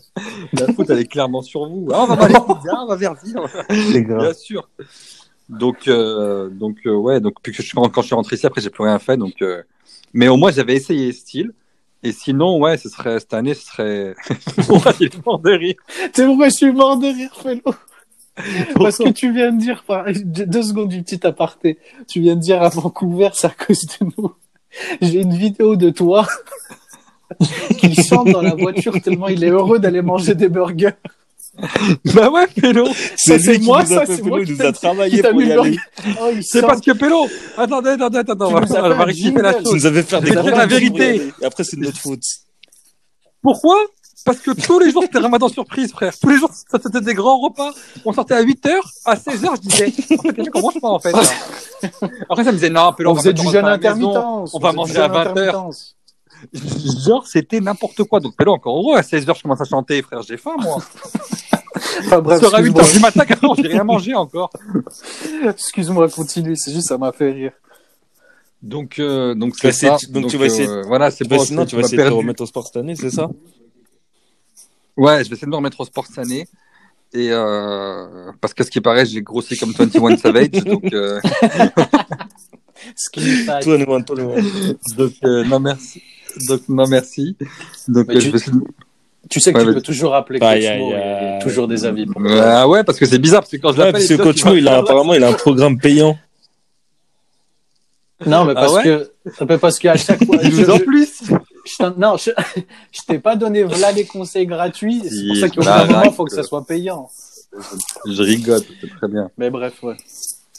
[0.53, 1.89] La faute, elle est clairement sur vous.
[1.93, 2.45] Ah, on va aller ah,
[2.83, 3.37] on va vers Ville.
[3.93, 4.21] C'est grave.
[4.23, 4.69] Bien sûr.
[5.49, 8.61] Donc, euh, donc euh, ouais, donc puis que je, quand je suis rentré ici, après,
[8.61, 9.17] j'ai plus rien fait.
[9.17, 9.63] Donc, euh,
[10.13, 11.53] mais au moins, j'avais essayé style.
[12.03, 14.15] Et sinon, ouais, ce serait cette année, ce serait.
[14.67, 15.77] Pourquoi il est mort de rire
[16.13, 17.75] C'est pourquoi je suis mort de rire, Fellow.
[18.75, 19.85] Parce que tu viens de dire,
[20.27, 21.79] deux secondes du petit aparté,
[22.09, 24.35] tu viens de dire à Vancouver, c'est à cause de nous.
[25.01, 26.27] J'ai une vidéo de toi
[27.79, 30.95] qui chante dans la voiture tellement il est heureux d'aller manger des burgers.
[32.15, 32.89] Bah ouais, Pélo.
[33.17, 35.61] Ça, c'est moi, ça, c'est Pélo, moi il qui nous a travaillé pour y le-
[35.61, 35.79] aller.
[36.21, 37.29] Oh, C'est parce que Pélo.
[37.57, 38.45] Attendez, attendez, attendez.
[38.45, 39.59] On va, rectifier la jingle.
[39.59, 39.75] Tu chose.
[39.75, 41.23] nous avais fait des la vérité.
[41.41, 42.25] Et après, c'est de notre faute.
[43.41, 43.77] Pourquoi?
[44.25, 46.15] Parce que tous les jours, c'était ramadan surprise, frère.
[46.19, 47.71] Tous les jours, ça, c'était des grands repas.
[48.07, 48.71] On sortait à 8h,
[49.05, 51.13] à 16h, je disais, en fait, on mange pas, en fait.
[51.13, 51.21] là.
[52.31, 54.17] Après, ça me disait, non, Pélo, On va faisait mettre du jeûne intermittent.
[54.53, 55.69] on va manger à 20 heures.
[57.07, 58.21] Genre, c'était n'importe quoi.
[58.21, 60.79] Donc, Pélo, encore heureux, à 16h, je commence à chanter, frère, j'ai faim, moi.
[62.01, 62.93] Enfin bref, Sur à 8h excuse-moi.
[62.93, 64.51] du matin, carrément, j'ai rien mangé encore.
[65.47, 66.57] Excuse-moi, continue.
[66.57, 67.53] C'est juste, ça m'a fait rire.
[68.63, 70.07] Donc, euh, donc Tu c'est vas essayer- ça.
[70.09, 71.39] donc tu vas essayer- euh, voilà, c'est bon.
[71.45, 73.29] sinon, tu vas essayer de te remettre au sport cette année, c'est ça?
[74.97, 76.47] Ouais, je vais essayer de me remettre au sport cette année.
[77.13, 81.21] Et euh, parce que ce qui paraît, j'ai grossi comme 21 Savage, donc, euh,
[84.97, 86.03] donc euh, non merci.
[86.49, 87.37] Donc non merci.
[87.89, 88.65] Donc euh, tu- je vais essayer de-
[89.31, 91.85] Tu sais que Ouais, tu mais- peux toujours rappeler Aïe, Coach Mo, a toujours des
[91.85, 92.43] avis pour toi.
[92.43, 94.45] Ah ouais, parce que c'est bizarre parce que quand je Ouais, l'appelle, parce que Coach
[94.45, 96.19] Mo, il a apparemment, il a un programme payant.
[98.27, 101.23] Non, mais Ah parce ouais que, parce qu'à chaque fois, il je, en plus.
[101.97, 102.31] Non, je,
[102.93, 105.03] je t'ai pas donné voilà les conseils gratuits.
[105.09, 106.15] C'est pour ça qu'au bout d'un moment, arrête.
[106.15, 107.11] faut que ça soit payant.
[108.07, 109.31] Je rigole, c'est très bien.
[109.39, 109.97] Mais bref, ouais.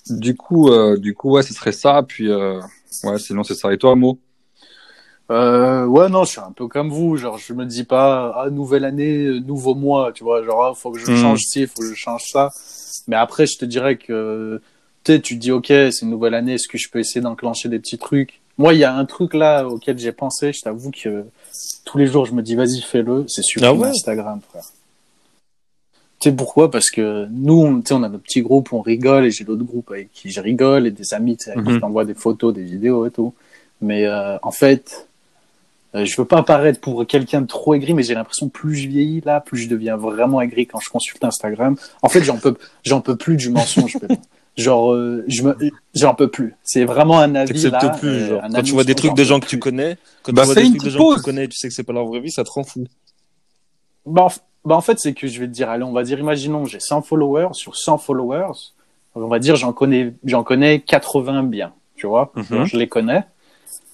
[0.10, 2.04] Du coup, euh, du coup, ouais, ce serait ça.
[2.04, 2.60] Puis euh,
[3.04, 3.74] ouais, sinon c'est ça.
[3.74, 4.20] Et toi, Mo
[5.32, 7.18] Euh, ouais, non, je suis un peu comme vous.
[7.18, 10.44] Genre, je me dis pas, ah, nouvelle année, nouveau mois, tu vois.
[10.44, 11.16] Genre, ah, faut que je Hmm.
[11.16, 12.52] change ci, faut que je change ça.
[13.08, 14.62] Mais après, je te dirais que,
[15.04, 17.70] tu tu te dis, ok, c'est une nouvelle année, est-ce que je peux essayer d'enclencher
[17.70, 18.42] des petits trucs?
[18.58, 21.26] Moi, il y a un truc là auquel j'ai pensé, je t'avoue que
[21.84, 23.26] tous les jours, je me dis, vas-y, fais-le.
[23.28, 24.64] C'est supprimer Ah ouais Instagram, frère.
[26.20, 26.72] Tu sais pourquoi?
[26.72, 29.44] Parce que nous, on, tu sais, on a notre petit groupe, on rigole, et j'ai
[29.44, 31.76] d'autres groupes avec qui je rigole, et des amis, tu sais, avec qui Mhm.
[31.76, 33.34] je t'envoie des photos, des vidéos et tout.
[33.82, 35.08] Mais euh, en fait,
[35.94, 38.88] euh, je veux pas paraître pour quelqu'un de trop aigri, mais j'ai l'impression plus je
[38.88, 41.76] vieillis là, plus je deviens vraiment aigri quand je consulte Instagram.
[42.02, 43.98] En fait, j'en peux, j'en peux plus du mensonge.
[44.58, 45.58] Genre, euh, je me,
[45.94, 46.56] j'en peux plus.
[46.64, 47.72] C'est vraiment un avis là.
[47.72, 48.44] T'acceptes plus, euh, genre.
[48.44, 50.46] un Quand avis tu vois des trucs de gens que tu connais, quand Bah, tu
[50.46, 52.22] vois des trucs de gens que tu connais, tu sais que c'est pas leur vraie
[52.22, 52.86] vie, ça te rend fou.
[54.06, 54.30] Bah, en,
[54.64, 56.80] bah, en fait, c'est que je vais te dire, allez, on va dire, imaginons, j'ai
[56.80, 57.50] 100 followers.
[57.54, 58.72] Sur 100 followers,
[59.16, 61.74] on va dire, j'en connais, j'en connais 80 bien.
[61.96, 62.66] Tu vois, Mhm.
[62.66, 63.24] Je les connais.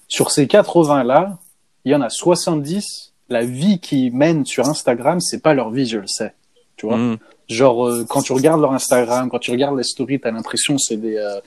[0.07, 1.37] Sur ces 80 là,
[1.85, 3.13] il y en a 70.
[3.29, 6.33] La vie qu'ils mènent sur Instagram, c'est pas leur vie, je le sais.
[6.75, 6.97] Tu vois.
[6.97, 7.17] Mhm.
[7.51, 10.81] Genre, euh, quand tu regardes leur Instagram, quand tu regardes les stories, t'as l'impression que
[10.81, 11.39] c'est des euh,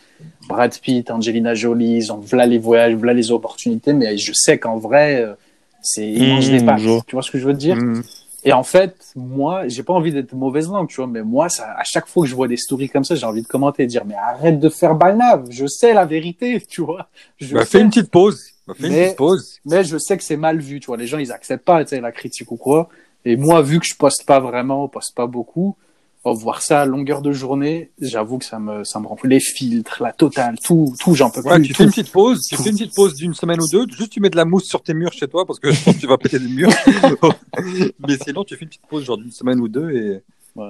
[0.49, 4.59] Brad Pitt, Angelina Jolie, ils ont voilà les voyages, voilà les opportunités, mais je sais
[4.59, 5.35] qu'en vrai, euh,
[5.83, 6.81] c'est ils mangent Mmh, des pâtes.
[7.07, 7.77] Tu vois ce que je veux dire?
[7.77, 8.03] Mhm.
[8.47, 11.65] Et en fait, moi, j'ai pas envie d'être mauvaise langue, tu vois, mais moi, ça,
[11.79, 13.87] à chaque fois que je vois des stories comme ça, j'ai envie de commenter et
[13.87, 17.09] dire, mais arrête de faire balnave, je sais la vérité, tu vois.
[17.39, 18.45] Je Bah, fais une petite pause.
[18.69, 19.61] Bah, fais une Mais- petite pause.
[19.65, 20.99] mais je sais que c'est mal vu, tu vois.
[20.99, 22.91] Les gens, ils acceptent pas, tu sais, la critique ou quoi.
[23.25, 25.77] Et moi, vu que je poste pas vraiment, poste pas beaucoup,
[26.25, 29.17] oh, voir ça à longueur de journée, j'avoue que ça me, ça me rend.
[29.25, 31.67] Les filtres, la totale, tout, tout, j'en peux Ouais, plus.
[31.69, 31.79] tu tout.
[31.79, 34.21] fais une petite pause, tu fais une petite pause d'une semaine ou deux, juste tu
[34.21, 36.07] mets de la mousse sur tes murs chez toi parce que je pense que tu
[36.07, 36.71] vas péter des murs.
[38.09, 40.23] Mais sinon, tu fais une petite pause genre d'une semaine ou deux et,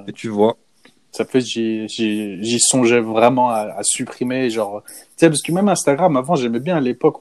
[0.09, 0.57] et tu vois.
[1.13, 6.17] Ça fait, j'y, songeais vraiment à, à supprimer, genre, tu sais, parce que même Instagram,
[6.17, 7.19] avant, j'aimais bien à l'époque,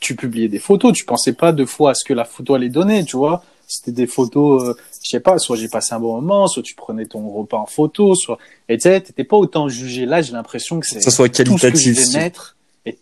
[0.00, 2.70] tu publiais des photos, tu pensais pas deux fois à ce que la photo allait
[2.70, 3.44] donner, tu vois.
[3.68, 4.74] C'était des photos, euh,
[5.06, 7.66] je sais pas, soit j'ai passé un bon moment, soit tu prenais ton repas en
[7.66, 8.38] photo, soit,
[8.68, 10.04] et tu sais, t'étais pas autant jugé.
[10.04, 11.96] Là, j'ai l'impression que c'est, Que ça soit tout ce que je qualitatif.
[11.96, 12.16] vais si.
[12.16, 12.56] mettre.
[12.86, 12.98] Et...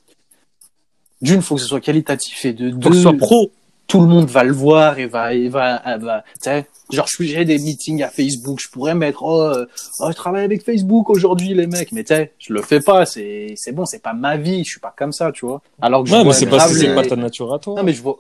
[1.23, 3.51] D'une, faut que ce soit qualitatif et de Faut que ce deux, soit pro.
[3.87, 7.07] tout le monde va le voir et va, et va, et va, tu sais, genre,
[7.07, 9.65] je j'ai des meetings à Facebook, je pourrais mettre, oh, euh,
[10.01, 13.07] oh, je travaille avec Facebook aujourd'hui, les mecs, mais tu sais, je le fais pas,
[13.07, 15.63] c'est, c'est bon, c'est pas ma vie, je suis pas comme ça, tu vois.
[15.81, 17.77] Alors que je Ouais, mais vois c'est c'est les- pas ta nature à toi.
[17.77, 18.19] Non, mais je vois.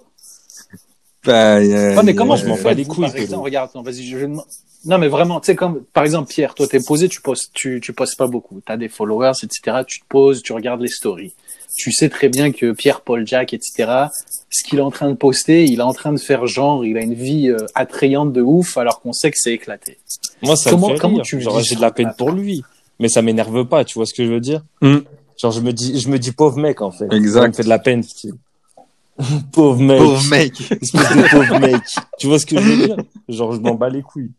[1.24, 3.16] Bah, euh, Ouais, mais comment euh, je m'en je fais m'en bats les couilles, par
[3.16, 3.42] exemple, Pedro.
[3.42, 4.26] regarde, vas-y, je,
[4.86, 7.80] non, mais vraiment, tu sais, comme, par exemple, Pierre, toi, t'es posé, tu postes, tu,
[7.82, 8.60] tu postes pas beaucoup.
[8.66, 9.78] T'as des followers, etc.
[9.86, 11.32] Tu te poses, tu regardes les stories.
[11.76, 13.90] Tu sais très bien que Pierre, Paul, Jack, etc.,
[14.50, 16.96] ce qu'il est en train de poster, il est en train de faire genre, il
[16.98, 19.98] a une vie euh, attrayante de ouf, alors qu'on sait que c'est éclaté.
[20.42, 21.24] Moi, ça Comment- me fait comment rire.
[21.24, 22.62] tu le Genre, dis, j'ai de la peine pour lui.
[23.00, 24.62] Mais ça m'énerve pas, tu vois ce que je veux dire?
[24.82, 24.98] Hmm.
[25.40, 27.06] Genre, je me dis, je me dis pauvre mec, en fait.
[27.10, 27.40] Exact.
[27.40, 28.34] Ça me fait de la peine, style.
[29.52, 29.98] pauvre mec.
[29.98, 30.60] Pauvre mec.
[30.82, 31.82] Espèce de pauvre mec.
[32.18, 32.96] Tu vois ce que je veux dire?
[33.28, 34.32] Genre, je m'en bats les couilles.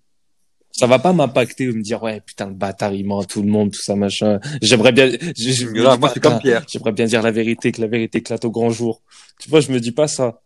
[0.72, 3.42] Ça va pas m'impacter ou me dire, ouais, putain, le bâtard, il ment à tout
[3.42, 4.40] le monde, tout ça, machin.
[4.62, 5.18] J'aimerais bien, je,
[5.52, 6.66] je- Grave, moi, je suis comme Pierre.
[6.68, 9.02] J'aimerais bien dire la vérité, que la vérité éclate au grand jour.
[9.40, 10.42] Tu vois, je me dis pas ça.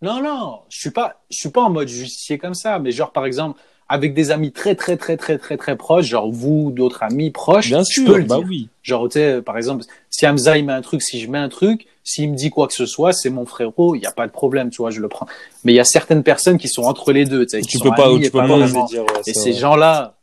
[0.00, 3.10] Non, non, je suis pas, je suis pas en mode justicier comme ça, mais genre,
[3.12, 3.58] par exemple,
[3.88, 7.68] avec des amis très, très, très, très, très, très proches, genre vous, d'autres amis proches,
[7.68, 8.46] Bien je sûr, peux le bah dire.
[8.48, 8.68] oui.
[8.84, 11.48] Genre, tu sais, par exemple, si Hamza, il met un truc, si je mets un
[11.48, 14.26] truc, s'il me dit quoi que ce soit, c'est mon frérot, il n'y a pas
[14.26, 15.26] de problème, tu vois, je le prends.
[15.64, 17.78] Mais il y a certaines personnes qui sont entre les deux, tu sais, qui Tu
[17.78, 18.84] sont peux pas, amis tu et peux pas vraiment.
[18.84, 20.18] dire, ouais, Et ces gens-là,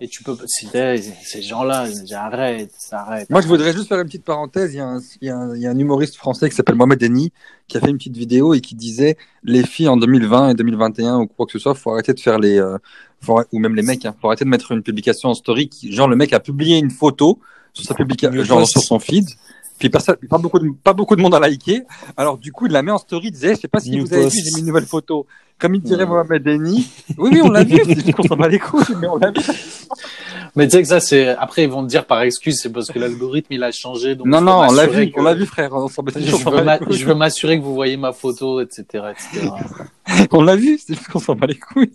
[0.00, 3.30] Et tu peux, ces gens-là, disent, arrête.
[3.30, 4.74] Moi, je voudrais juste faire une petite parenthèse.
[4.74, 6.56] Il y a un, il y a un, il y a un humoriste français qui
[6.56, 7.32] s'appelle Mohamed Eni
[7.68, 11.18] qui a fait une petite vidéo et qui disait les filles en 2020 et 2021
[11.20, 12.76] ou quoi que ce soit, faut arrêter de faire les, euh,
[13.20, 15.68] faut, ou même les mecs, hein, faut arrêter de mettre une publication en story.
[15.68, 17.38] Qui, genre, le mec a publié une photo
[17.76, 19.26] sur sa publication, genre sur son feed.
[19.78, 21.82] Puis personne, pas beaucoup de, pas beaucoup de monde a liké.
[22.16, 23.26] Alors du coup, il la met en story.
[23.28, 25.26] Il disait, je sais pas si New vous avez vu, j'ai mis une nouvelle photo.
[25.58, 26.10] Comme il dirait Ouais.
[26.10, 26.86] Mohamed Eni.
[27.18, 27.78] Oui, oui, on l'a vu.
[27.84, 29.40] C'est juste qu'on s'en bat les couilles, mais on l'a vu.
[30.54, 32.88] Mais tu sais que ça, c'est, après, ils vont te dire par excuse, c'est parce
[32.90, 34.14] que l'algorithme, il a changé.
[34.16, 35.72] Donc Non, non, on l'a vu, que- on l'a vu, frère.
[35.74, 36.96] On s'en bat les couilles.
[36.98, 39.48] je veux m'assurer que vous voyez ma photo, etc., etc.
[40.32, 41.92] On l'a vu, c'est juste qu'on s'en bat les couilles.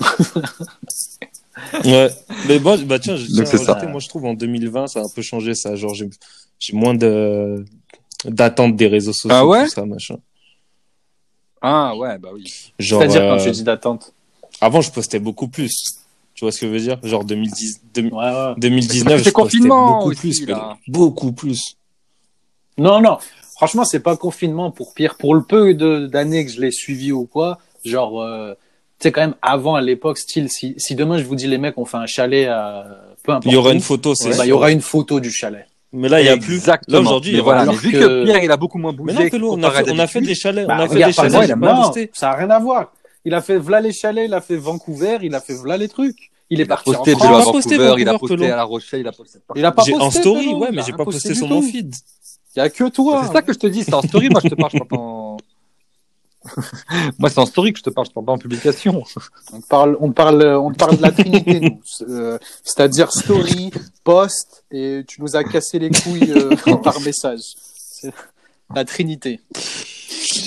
[1.84, 2.08] Ouais.
[2.48, 3.72] Mais moi, bah tiens, je tiens Donc, à c'est ça.
[3.74, 5.74] rajouter, moi je trouve en 2020, ça a un peu changé ça.
[5.76, 6.08] Genre, j'ai
[6.58, 7.64] j'ai moins de
[8.24, 10.16] d'attente des réseaux sociaux, Ah ouais tout ça, machin.
[11.60, 12.44] Ah ouais, bah oui.
[12.78, 14.12] Genre, C'est-à-dire euh, quand tu dis d'attente.
[14.60, 15.98] avant, je postais beaucoup plus.
[16.34, 16.98] Tu vois ce que je veux dire?
[17.04, 18.54] Genre 2010, deux- Ouais, ouais.
[18.56, 20.46] 2019, C'est je postais confinement beaucoup aussi, plus.
[20.46, 20.76] là.
[20.88, 21.76] Beaucoup plus.
[22.78, 23.18] Non, non.
[23.54, 25.16] Franchement, c'est pas confinement pour Pierre.
[25.16, 28.54] Pour le peu de- d'années que je l'ai suivi ou quoi, genre, euh,
[29.02, 31.76] sais, quand même, avant, à l'époque, style, si, si demain je vous dis les mecs,
[31.78, 32.84] on fait un chalet à
[33.22, 33.46] peu importe.
[33.46, 35.66] Il y aura où, une photo, c'est bah, il y aura une photo du chalet.
[35.92, 36.54] Mais là, il y a plus.
[36.56, 36.96] Exactement.
[36.96, 39.14] Là, aujourd'hui, voilà, alors mais vu que- que Pierre, il a beaucoup moins bougé.
[39.14, 40.66] Mais non, Pélo, on a fait, on a fait des chalets.
[40.66, 42.10] Bah, on a fait des chalets, j'ai pas non, posté.
[42.14, 42.92] ça a rien à voir.
[43.24, 45.88] Il a fait v'là les chalets, il a fait Vancouver, il a fait v'là les
[45.88, 46.30] trucs.
[46.50, 47.22] Il est Il parti en posté France.
[47.22, 48.52] déjà à posté Vancouver, il a Vancouver, posté Pelot.
[48.52, 49.38] à La Rochelle, il a posté.
[49.54, 49.94] Il a pas posté.
[50.00, 51.94] en story, ouais, mais j'ai pas posté du sur mon feed.
[52.56, 53.22] Il y a que toi.
[53.26, 54.88] C'est ça que je te dis, c'est en story, moi je te parle, je parle
[54.88, 55.36] pas en.
[57.18, 59.02] moi c'est en story que je te parle, je parle pas en publication.
[59.52, 61.80] On parle, on parle, on parle de la Trinité, nous.
[62.08, 63.70] Euh, C'est-à-dire story,
[64.02, 67.54] post, et tu nous as cassé les couilles euh, par message.
[68.74, 69.40] La Trinité.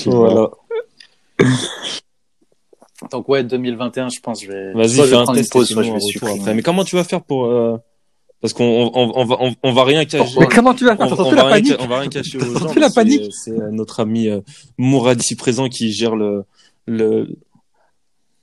[0.05, 0.49] Voilà.
[3.11, 4.73] Donc ouais, 2021, je pense, je vais.
[4.73, 6.53] Vas-y, soit je fais vais un prendre une test pause, sinon je vais après.
[6.53, 7.77] Mais comment tu vas faire pour euh,
[8.45, 10.39] parce qu'on on, va on, on va rien cacher.
[10.39, 12.09] Mais comment tu vas faire On, on va la rien, panique ca- on va rien
[12.09, 12.73] cacher aux gens.
[12.75, 14.41] la panique C'est euh, notre ami euh,
[14.77, 16.43] Mourad ici présent qui gère le
[16.85, 17.27] le.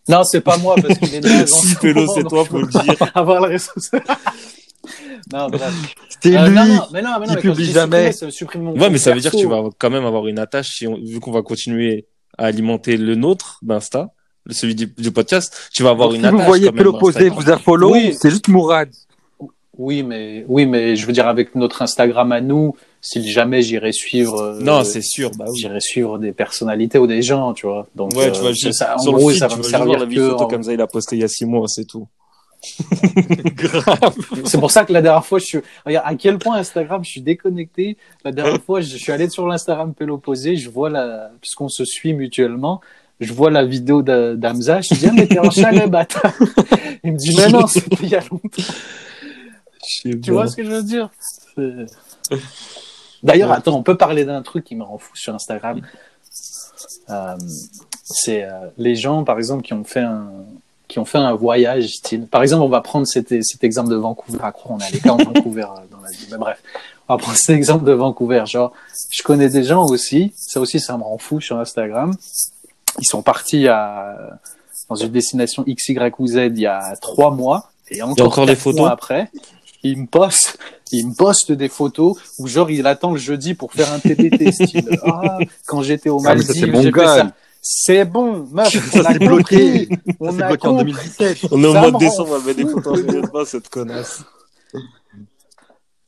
[0.09, 2.96] Non, c'est pas moi parce qu'il est en Si Pélo, c'est toi, faut le dire.
[2.98, 3.70] pas Avoir le réseau.
[5.32, 5.72] non, bref.
[6.20, 8.11] C'est Euh, lui non, non, mais non, mais non, mais publie jamais.
[8.11, 10.05] supprimer, ça me supprime mon Ouais, mais ça veut dire que tu vas quand même
[10.05, 12.07] avoir une attache si on- vu qu'on va continuer
[12.38, 14.09] à alimenter le nôtre d'Insta,
[14.50, 16.40] celui du, du podcast, tu vas avoir Donc, une Si attache.
[16.40, 18.16] vous voyez Pélo poser, vous a follow, Oui.
[18.20, 18.88] c'est juste Mourad.
[19.79, 23.93] Oui, mais oui, mais je veux dire avec notre Instagram à nous, si jamais j'irais
[23.93, 24.39] suivre.
[24.41, 25.31] euh, Non, c'est sûr.
[25.39, 25.59] Bah oui.
[25.59, 27.87] j'irais suivre des personnalités ou des gens, tu vois.
[27.97, 29.99] Donc, Ouais, euh, tu vois, c'est ça, en sur gros, feed, ça va me servir
[29.99, 30.14] la que.
[30.31, 32.07] photo en- comme ça, il a posté il y a six mois, c'est tout.
[34.45, 35.59] C'est pour ça que la dernière fois, je suis.
[35.85, 37.97] Regarde à quel point Instagram, je suis déconnecté.
[38.25, 41.31] La dernière fois, je suis allé sur l'Instagram Péloposé, je vois la.
[41.41, 42.81] Puisqu'on se suit mutuellement,
[43.18, 46.33] je vois la vidéo d'A- d'Amza, je dis, ah, mais t'es en chalet, bâtard.
[47.03, 48.62] Il me dit, mais non, c'était il y a longtemps.
[50.03, 51.11] Tu vois ce que je veux dire?
[53.22, 53.57] D'ailleurs, Ouais.
[53.57, 55.80] attends, on peut parler d'un truc qui me rend fou sur Instagram.
[57.11, 57.36] Euh,
[58.05, 60.30] c'est euh, les gens, par exemple, qui ont fait un
[60.88, 62.26] qui ont fait un voyage style.
[62.26, 64.38] Par exemple, on va prendre cet, cet exemple de Vancouver.
[64.43, 66.26] À croire, on est allé qu'en Vancouver euh, dans la vie.
[66.30, 66.62] Mais bref,
[67.09, 68.43] on va prendre cet exemple de Vancouver.
[68.47, 68.72] Genre,
[69.11, 70.34] je connais des gens aussi.
[70.36, 72.14] Ça aussi, ça me rend fou sur Instagram.
[72.99, 74.38] Ils sont partis à
[74.90, 77.70] dans une destination X, Y ou Z il y a trois mois.
[77.88, 79.30] Et encore, encore des photos après,
[79.83, 80.59] il me poste,
[80.93, 84.53] il me poste des photos où genre il attend le jeudi pour faire un TBT
[84.53, 84.99] style.
[85.05, 87.16] Ah, quand j'étais au Ah, Maldives, c'est bon j'ai fait gars.
[87.16, 87.33] ça.
[87.64, 89.89] C'est bon, meuf, on Ça, a bloqué.
[90.18, 90.93] On a bloqué en compris.
[90.93, 91.39] 2017.
[91.53, 94.22] On est au mois me de décembre, elle met des photos en pas cette connasse.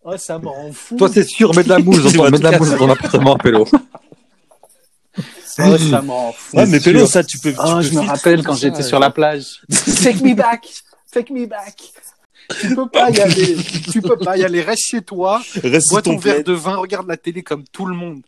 [0.07, 0.97] Oh, ça me rend fou.
[0.97, 2.71] Toi, c'est sûr, mets de la mousse dans Tu ton, vas mets de la mousse
[2.71, 3.67] dans ton appartement, Pélo.
[5.57, 6.57] Oh, ça me rend fou.
[6.57, 6.81] Ouais, mais.
[6.81, 7.53] Pélo, ça, tu peux.
[7.53, 9.63] tu Oh, peux je me rappelle quand j'étais sur la plage.
[10.03, 10.67] Take me back,
[11.13, 11.77] take me back.
[12.61, 13.57] Tu peux pas y aller.
[13.91, 14.61] Tu peux pas y aller.
[14.63, 15.43] Reste chez toi.
[15.63, 16.77] Reste Bois ton ton verre de vin.
[16.77, 18.23] Regarde la télé comme tout le monde.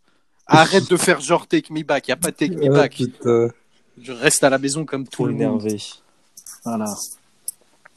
[0.46, 2.08] Arrête de faire genre take me back.
[2.08, 2.96] Y a pas take me back.
[2.96, 3.48] putain.
[4.00, 5.62] Je reste à la maison comme tout le monde.
[5.62, 5.82] énervé.
[6.64, 6.94] Voilà.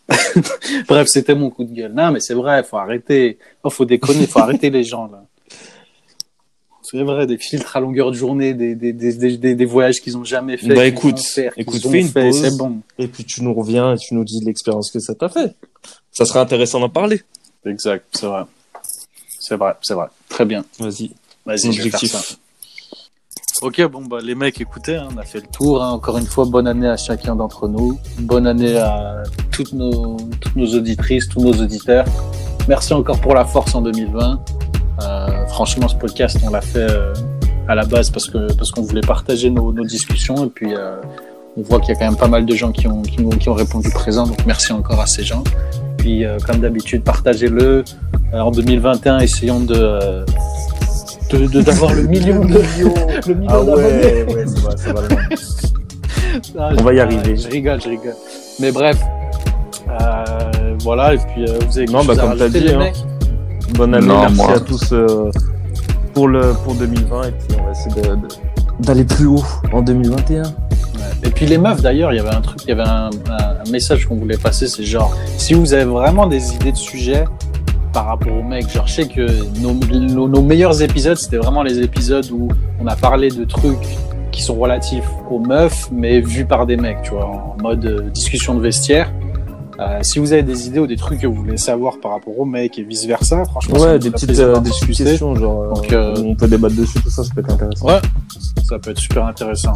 [0.88, 1.94] Bref, c'était mon coup de gueule.
[1.94, 3.38] Non, mais c'est vrai, faut arrêter.
[3.64, 5.24] Oh, faut déconner, faut arrêter les gens là.
[6.92, 10.18] C'est vrai, des filtres à longueur de journée, des, des, des, des, des- voyages qu'ils
[10.18, 10.74] ont jamais fait.
[10.74, 12.42] Bah, écoute, faire, écoute, fais une fait, pause.
[12.42, 12.80] C'est bon.
[12.98, 15.54] Et puis tu nous reviens et tu nous dis l'expérience que ça t'a fait.
[16.12, 17.22] Ça serait intéressant d'en parler.
[17.66, 18.44] Exact, c'est vrai.
[19.40, 20.08] C'est vrai, c'est vrai.
[20.30, 20.66] Très bien.
[20.80, 21.12] Vas-y.
[21.46, 22.12] Vas-y, je vais faire Objectif.
[22.12, 22.36] ça.
[23.62, 25.84] Ok, bon, bah, les mecs, écoutez, hein, on a fait le tour.
[25.84, 25.90] hein.
[25.92, 28.00] Encore une fois, bonne année à chacun d'entre nous.
[28.20, 29.22] Bonne année à
[29.52, 32.06] toutes nos, toutes nos auditrices, tous nos auditeurs.
[32.68, 34.40] Merci encore pour la force en 2020.
[35.60, 37.14] Franchement, ce podcast, on l'a fait euh,
[37.68, 40.46] à la base parce que parce qu'on voulait partager nos, nos discussions.
[40.46, 41.02] Et puis, euh,
[41.58, 43.30] on voit qu'il y a quand même pas mal de gens qui ont, qui ont,
[43.32, 44.26] qui ont répondu présent.
[44.26, 45.44] Donc, merci encore à ces gens.
[45.98, 47.84] puis euh, comme d'habitude, partagez-le.
[48.32, 50.24] En 2021, essayons de
[51.62, 52.54] d'avoir le million de
[53.28, 55.08] le million Ah ouais, ouais, c'est vrai, c'est vrai.
[56.58, 57.36] Ah, On va y arriver.
[57.36, 58.16] Je rigole, je rigole.
[58.62, 58.98] Mais bref,
[59.90, 61.16] euh, voilà.
[61.16, 62.80] Et puis vous avez Non, bah, comme t'as dit, les hein.
[62.80, 63.19] mecs?
[63.76, 64.56] Bonne année, Non, merci moi.
[64.56, 65.32] à tous euh,
[66.14, 68.16] pour le pour 2020 et puis on va essayer
[68.80, 70.44] d'aller plus haut en 2021.
[70.44, 70.50] Ouais.
[71.24, 73.66] Et puis les meufs d'ailleurs, il y avait un truc, il y avait un, un-
[73.66, 77.26] un message qu'on voulait passer, c'est genre si vous avez vraiment des idées de sujets
[77.94, 79.28] par rapport aux mecs, genre je sais que
[79.62, 82.50] nos, nos, nos meilleurs épisodes, c'était vraiment les épisodes où
[82.82, 83.98] on a parlé de trucs
[84.32, 88.10] qui sont relatifs aux meufs, mais vus par des mecs, tu vois, en mode euh,
[88.12, 89.12] discussion de vestiaire.
[89.80, 92.38] Euh, si vous avez des idées ou des trucs que vous voulez savoir par rapport
[92.38, 95.74] aux mecs et vice versa, franchement, Ouais, nous des petites, euh, des questions, genre euh,
[95.74, 97.86] Donc, euh, on peut débattre dessus, tout ça, ça peut être intéressant.
[97.88, 98.02] Ouais,
[98.68, 99.74] ça peut être super intéressant.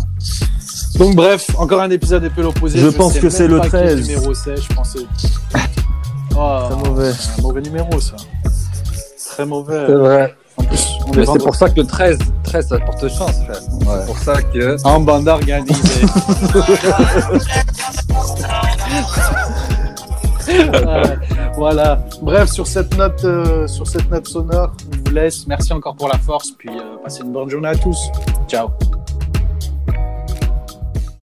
[0.98, 2.80] Donc bref, encore un épisode épée l'opposé.
[2.80, 4.10] Je pense que c'est le pas quel 13.
[4.10, 5.00] numéro c'est, je pensais.
[6.36, 7.12] Oh, Très mauvais.
[7.38, 8.16] Un mauvais numéro ça.
[9.24, 9.86] Très mauvais.
[9.86, 10.36] vrai.
[10.58, 13.62] En plus, c'est pour ça que le 13, 13 ça porte chance, frère.
[13.62, 14.76] C'est pour ça que.
[14.84, 16.02] En bande organisée.
[21.56, 22.04] Voilà.
[22.22, 25.46] Bref, sur cette note, euh, sur cette note sonore, on vous laisse.
[25.48, 27.98] Merci encore pour la force, puis euh, passez une bonne journée à tous.
[28.48, 28.70] Ciao.